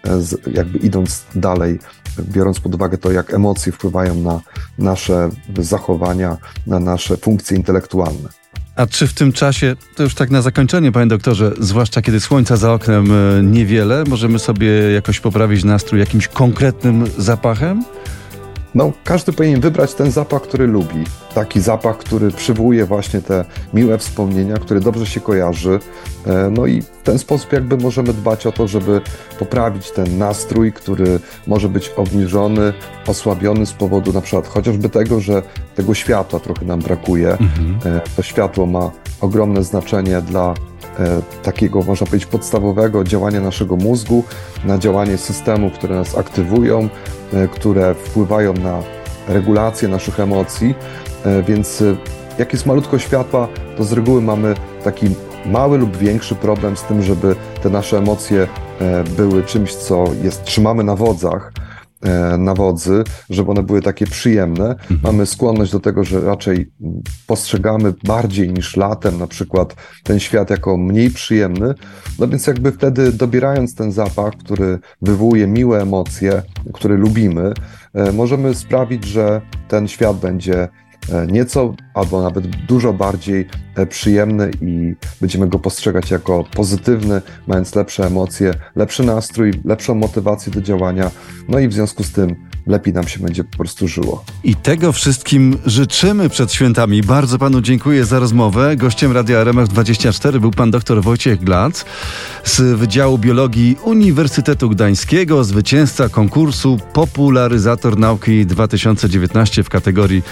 e, 0.07 0.19
jakby 0.51 0.77
idąc 0.77 1.23
dalej, 1.35 1.79
biorąc 2.19 2.59
pod 2.59 2.75
uwagę 2.75 2.97
to, 2.97 3.11
jak 3.11 3.33
emocje 3.33 3.71
wpływają 3.71 4.15
na 4.15 4.41
nasze 4.77 5.29
zachowania, 5.59 6.37
na 6.67 6.79
nasze 6.79 7.17
funkcje 7.17 7.57
intelektualne. 7.57 8.29
A 8.75 8.87
czy 8.87 9.07
w 9.07 9.13
tym 9.13 9.31
czasie, 9.31 9.75
to 9.95 10.03
już 10.03 10.15
tak 10.15 10.29
na 10.29 10.41
zakończenie, 10.41 10.91
panie 10.91 11.07
doktorze, 11.07 11.51
zwłaszcza 11.59 12.01
kiedy 12.01 12.19
słońca 12.19 12.57
za 12.57 12.73
oknem 12.73 13.11
e, 13.11 13.43
niewiele, 13.43 14.03
możemy 14.07 14.39
sobie 14.39 14.67
jakoś 14.91 15.19
poprawić 15.19 15.63
nastrój 15.63 15.99
jakimś 15.99 16.27
konkretnym 16.27 17.03
zapachem? 17.17 17.83
No, 18.75 18.91
każdy 19.03 19.33
powinien 19.33 19.61
wybrać 19.61 19.93
ten 19.93 20.11
zapach, 20.11 20.41
który 20.41 20.67
lubi. 20.67 21.03
Taki 21.35 21.61
zapach, 21.61 21.97
który 21.97 22.31
przywołuje 22.31 22.85
właśnie 22.85 23.21
te 23.21 23.45
miłe 23.73 23.97
wspomnienia, 23.97 24.57
który 24.57 24.79
dobrze 24.79 25.05
się 25.05 25.19
kojarzy. 25.19 25.79
E, 26.27 26.49
No 26.51 26.65
i 26.65 26.81
w 26.81 26.87
ten 27.03 27.19
sposób 27.19 27.53
jakby 27.53 27.77
możemy 27.77 28.13
dbać 28.13 28.47
o 28.47 28.51
to, 28.51 28.67
żeby 28.67 29.01
poprawić 29.39 29.91
ten 29.91 30.17
nastrój, 30.17 30.73
który 30.73 31.19
może 31.47 31.69
być 31.69 31.89
obniżony, 31.89 32.73
osłabiony 33.07 33.65
z 33.65 33.73
powodu 33.73 34.13
na 34.13 34.21
przykład 34.21 34.47
chociażby 34.47 34.89
tego, 34.89 35.19
że 35.19 35.41
tego 35.75 35.93
światła 35.93 36.39
trochę 36.39 36.65
nam 36.65 36.79
brakuje. 36.79 37.37
E, 37.85 38.01
To 38.15 38.21
światło 38.21 38.65
ma 38.65 38.91
ogromne 39.21 39.63
znaczenie 39.63 40.21
dla 40.21 40.53
takiego, 41.43 41.81
można 41.83 42.07
powiedzieć, 42.07 42.29
podstawowego 42.29 43.03
działania 43.03 43.41
naszego 43.41 43.75
mózgu, 43.75 44.23
na 44.65 44.77
działanie 44.77 45.17
systemów, 45.17 45.73
które 45.73 45.95
nas 45.95 46.17
aktywują, 46.17 46.89
e, 47.33 47.47
które 47.47 47.93
wpływają 47.93 48.53
na 48.53 48.79
regulację 49.27 49.87
naszych 49.87 50.19
emocji. 50.19 50.75
E, 51.25 51.43
Więc 51.43 51.81
e, 51.81 51.95
jak 52.39 52.53
jest 52.53 52.65
malutko 52.65 52.99
światła, 52.99 53.47
to 53.77 53.83
z 53.83 53.93
reguły 53.93 54.21
mamy 54.21 54.55
taki 54.83 55.09
mały 55.45 55.77
lub 55.77 55.97
większy 55.97 56.35
problem 56.35 56.77
z 56.77 56.83
tym, 56.83 57.01
żeby 57.01 57.35
te 57.63 57.69
nasze 57.69 57.97
emocje 57.97 58.47
e, 58.81 59.03
były 59.03 59.43
czymś, 59.43 59.75
co 59.75 60.05
jest, 60.23 60.43
trzymamy 60.43 60.83
na 60.83 60.95
wodzach 60.95 61.51
e, 61.57 61.70
na 62.37 62.53
wodzy, 62.53 63.03
żeby 63.29 63.51
one 63.51 63.63
były 63.63 63.81
takie 63.81 64.07
przyjemne. 64.07 64.75
Mamy 65.03 65.25
skłonność 65.25 65.71
do 65.71 65.79
tego, 65.79 66.03
że 66.03 66.21
raczej 66.21 66.71
postrzegamy 67.27 67.93
bardziej 68.03 68.53
niż 68.53 68.77
latem 68.77 69.17
na 69.17 69.27
przykład 69.27 69.75
ten 70.03 70.19
świat 70.19 70.49
jako 70.49 70.77
mniej 70.77 71.09
przyjemny. 71.09 71.73
No 72.19 72.27
więc 72.27 72.47
jakby 72.47 72.71
wtedy 72.71 73.11
dobierając 73.11 73.75
ten 73.75 73.91
zapach, 73.91 74.33
który 74.37 74.79
wywołuje 75.01 75.47
miłe 75.47 75.81
emocje, 75.81 76.41
który 76.73 76.97
lubimy, 76.97 77.53
e, 77.93 78.11
możemy 78.11 78.55
sprawić, 78.55 79.05
że 79.05 79.41
ten 79.67 79.87
świat 79.87 80.17
będzie 80.17 80.63
e, 80.63 80.69
nieco 81.27 81.75
albo 81.93 82.21
nawet 82.21 82.47
dużo 82.47 82.93
bardziej 82.93 83.47
e, 83.75 83.85
przyjemny 83.85 84.51
i 84.61 84.95
będziemy 85.21 85.47
go 85.47 85.59
postrzegać 85.59 86.11
jako 86.11 86.43
pozytywny, 86.43 87.21
mając 87.47 87.75
lepsze 87.75 88.07
emocje, 88.07 88.53
lepszy 88.75 89.03
nastrój, 89.03 89.53
lepszą 89.65 89.95
motywację 89.95 90.53
do 90.53 90.61
działania. 90.61 91.11
No 91.47 91.59
i 91.59 91.67
w 91.67 91.73
związku 91.73 92.03
z 92.03 92.11
tym 92.11 92.50
lepiej 92.67 92.93
nam 92.93 93.07
się 93.07 93.19
będzie 93.19 93.43
po 93.43 93.57
prostu 93.57 93.87
żyło. 93.87 94.23
I 94.43 94.55
tego 94.55 94.91
wszystkim 94.91 95.57
życzymy 95.65 96.29
przed 96.29 96.53
świętami. 96.53 97.01
Bardzo 97.01 97.37
panu 97.37 97.61
dziękuję 97.61 98.05
za 98.05 98.19
rozmowę. 98.19 98.75
Gościem 98.75 99.11
Radia 99.11 99.45
RMF24 99.45 100.39
był 100.39 100.51
pan 100.51 100.71
dr 100.71 101.01
Wojciech 101.01 101.43
Glac 101.43 101.85
z 102.43 102.79
Wydziału 102.79 103.17
Biologii 103.17 103.75
Uniwersytetu 103.83 104.69
Gdańskiego, 104.69 105.43
zwycięzca 105.43 106.09
konkursu 106.09 106.79
Popularyzator 106.93 107.97
Nauki 107.97 108.45
2019 108.45 109.63
w 109.63 109.69
kategorii 109.69 110.23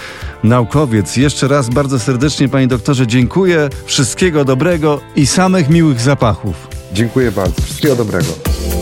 Naukowiec. 0.44 1.16
Jeszcze 1.16 1.48
raz 1.48 1.70
bardzo 1.70 1.98
serdecznie 1.98 2.48
panie 2.48 2.66
doktorze 2.66 3.06
dziękuję. 3.06 3.68
Wszystkiego 3.86 4.44
dobrego 4.44 5.00
i 5.16 5.26
samych 5.26 5.68
miłych 5.68 6.00
zapachów. 6.00 6.68
Dziękuję 6.92 7.32
bardzo. 7.32 7.62
Wszystkiego 7.62 7.96
dobrego. 7.96 8.79